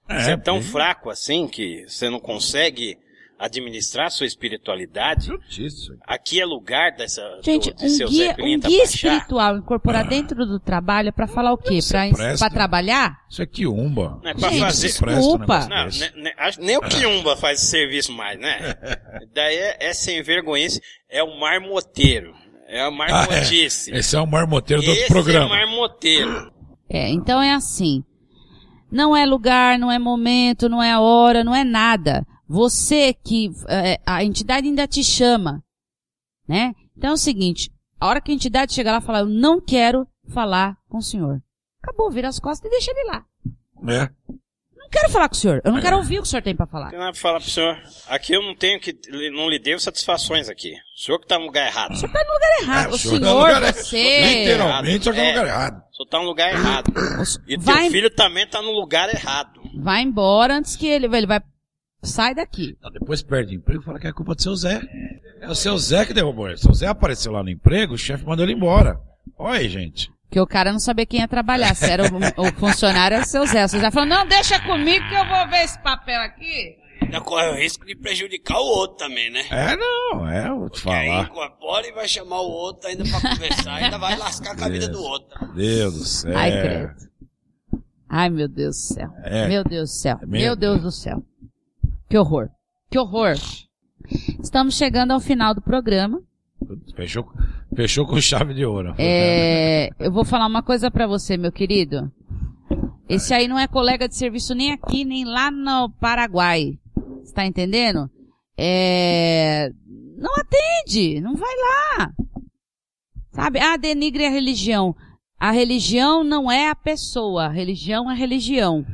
[0.07, 2.97] você é tão bem fraco assim que você não consegue
[3.37, 5.27] administrar sua espiritualidade?
[5.27, 5.93] justiça.
[6.05, 8.83] Aqui é lugar dessa Gente, do, de um seu guia, um guia baixar?
[8.83, 11.79] espiritual incorporar dentro do trabalho é pra falar o quê?
[11.79, 13.17] É pra trabalhar?
[13.29, 14.19] Isso é quiumba.
[14.21, 14.87] Não é pra Gente, fazer.
[14.87, 15.59] Um desculpa.
[15.59, 15.85] negócio Não,
[16.17, 18.75] ne- ne- acho- nem o Quiumba faz esse serviço mais, né?
[19.33, 22.33] Daí é, é sem vergonhice, é o marmoteiro.
[22.71, 23.91] É a Ah, marmotice.
[23.91, 23.97] é.
[23.97, 25.55] Esse é o marmoteiro do outro Esse programa.
[25.57, 26.53] é marmoteiro.
[26.87, 28.03] É, então é assim.
[28.91, 32.25] Não é lugar, não é momento, não é hora, não é nada.
[32.47, 35.63] Você que é, a entidade ainda te chama,
[36.47, 36.73] né?
[36.97, 39.59] Então é o seguinte, a hora que a entidade chegar lá e falar, eu não
[39.61, 41.41] quero falar com o senhor.
[41.81, 43.25] Acabou, vira as costas e deixa ele lá.
[43.87, 44.09] É.
[44.91, 45.61] Não não quero falar com o senhor.
[45.63, 46.89] Eu não quero ouvir o que o senhor tem pra falar.
[46.89, 47.77] Tem nada pra falar pro senhor.
[48.07, 48.93] Aqui eu não tenho que.
[49.31, 50.71] Não lhe devo satisfações aqui.
[50.73, 51.91] O senhor que tá no lugar errado.
[51.93, 52.85] O senhor tá no lugar errado.
[52.85, 54.21] É, o senhor senhor, tá no lugar- você...
[54.39, 55.77] Literalmente, só que é no lugar errado.
[55.91, 56.93] O senhor tá no lugar errado.
[57.47, 59.61] E Vai- teu filho também tá no lugar errado.
[59.81, 61.39] Vai embora antes que ele, ele vai...
[62.01, 62.77] Sai daqui.
[62.81, 64.81] Não, depois perde emprego e fala que é culpa do seu Zé.
[65.41, 66.57] É o seu Zé que derrubou ele.
[66.57, 68.97] Seu Zé apareceu lá no emprego, o chefe mandou ele embora.
[69.37, 70.09] Olha aí, gente.
[70.29, 71.73] Porque o cara não sabia quem ia trabalhar.
[71.73, 73.65] Se era o, o funcionário, era o seu Zé.
[73.65, 76.77] O seu Zé falou, não, deixa comigo que eu vou ver esse papel aqui.
[77.01, 79.43] Ainda corre o risco de prejudicar o outro também, né?
[79.49, 81.23] É, não, é, vou te Aí falar.
[81.23, 84.87] incorpora e vai chamar o outro ainda pra conversar, ainda vai lascar com a vida
[84.87, 85.53] do outro.
[85.55, 86.37] Deus do céu.
[86.37, 86.93] Ai, credo.
[88.07, 89.09] Ai, meu Deus do céu.
[89.23, 89.47] É.
[89.47, 90.19] Meu Deus do céu.
[90.21, 91.23] Meu Meu Deus do céu.
[92.07, 92.49] Que horror.
[92.91, 93.33] Que horror.
[94.43, 96.21] Estamos chegando ao final do programa.
[96.95, 97.31] Fechou,
[97.75, 98.93] fechou com chave de ouro.
[98.97, 102.11] É, eu vou falar uma coisa pra você, meu querido.
[103.07, 106.77] Esse aí não é colega de serviço nem aqui, nem lá no Paraguai.
[107.23, 108.09] Você tá entendendo?
[108.57, 109.71] É,
[110.17, 112.11] não atende, não vai lá.
[113.31, 113.59] Sabe?
[113.59, 114.95] Ah, denigre a religião.
[115.39, 118.85] A religião não é a pessoa, a religião é a religião.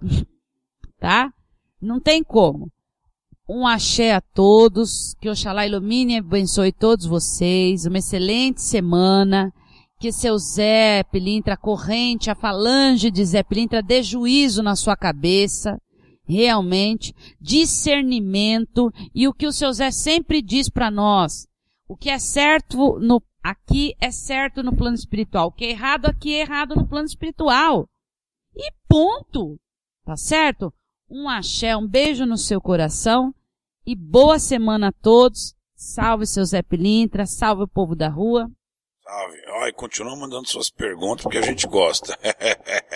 [0.98, 1.32] tá?
[1.80, 2.70] Não tem como.
[3.46, 9.52] Um axé a todos, que Oxalá ilumine e abençoe todos vocês, uma excelente semana,
[10.00, 14.96] que seu Zé Pilintra, a corrente, a falange de Zé Pilintra dê juízo na sua
[14.96, 15.78] cabeça,
[16.26, 21.46] realmente, discernimento, e o que o seu Zé sempre diz para nós,
[21.86, 26.06] o que é certo no, aqui é certo no plano espiritual, o que é errado
[26.06, 27.86] aqui é errado no plano espiritual.
[28.56, 29.60] E ponto!
[30.02, 30.72] Tá certo?
[31.08, 33.34] Um axé, um beijo no seu coração
[33.86, 35.54] e boa semana a todos.
[35.76, 38.50] Salve seu Zé Pilintra, salve o povo da rua.
[39.02, 39.38] Salve.
[39.48, 42.18] Ó, e continua mandando suas perguntas porque a gente gosta.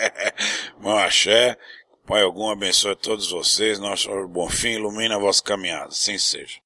[0.81, 1.57] Meu axé,
[2.09, 5.89] Pai algum abençoe a todos vocês, nosso Senhor Bonfim, ilumina a vossa caminhada.
[5.89, 6.59] Assim seja.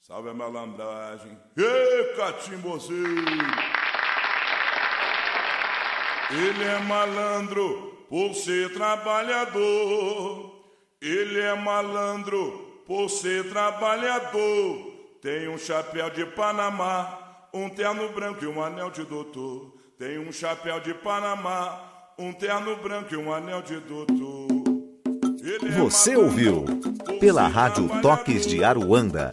[0.00, 1.36] Salve a malandragem.
[1.56, 3.24] Ê, catimbozeiro!
[6.30, 10.49] Ele é malandro por ser trabalhador.
[11.02, 14.92] Ele é malandro por ser trabalhador.
[15.22, 19.72] Tem um chapéu de Panamá, um terno branco e um anel de doutor.
[19.98, 21.80] Tem um chapéu de Panamá,
[22.18, 24.46] um terno branco e um anel de doutor.
[25.42, 26.64] Ele é Você malandro ouviu,
[27.18, 27.88] pela Rádio.
[28.02, 29.30] Toques de Aruanda,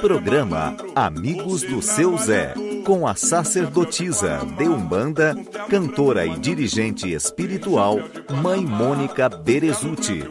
[0.00, 2.54] programa Amigos do Seu Zé,
[2.84, 5.36] com a sacerdotisa de Umbanda,
[5.70, 8.00] cantora e dirigente espiritual,
[8.42, 10.24] Mãe Mônica Berezuti.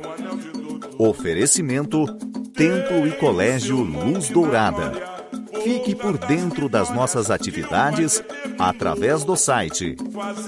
[0.98, 2.06] Oferecimento
[2.56, 4.92] Templo e Colégio Luz Dourada.
[5.64, 8.22] Fique por dentro das nossas atividades
[8.60, 9.96] através do site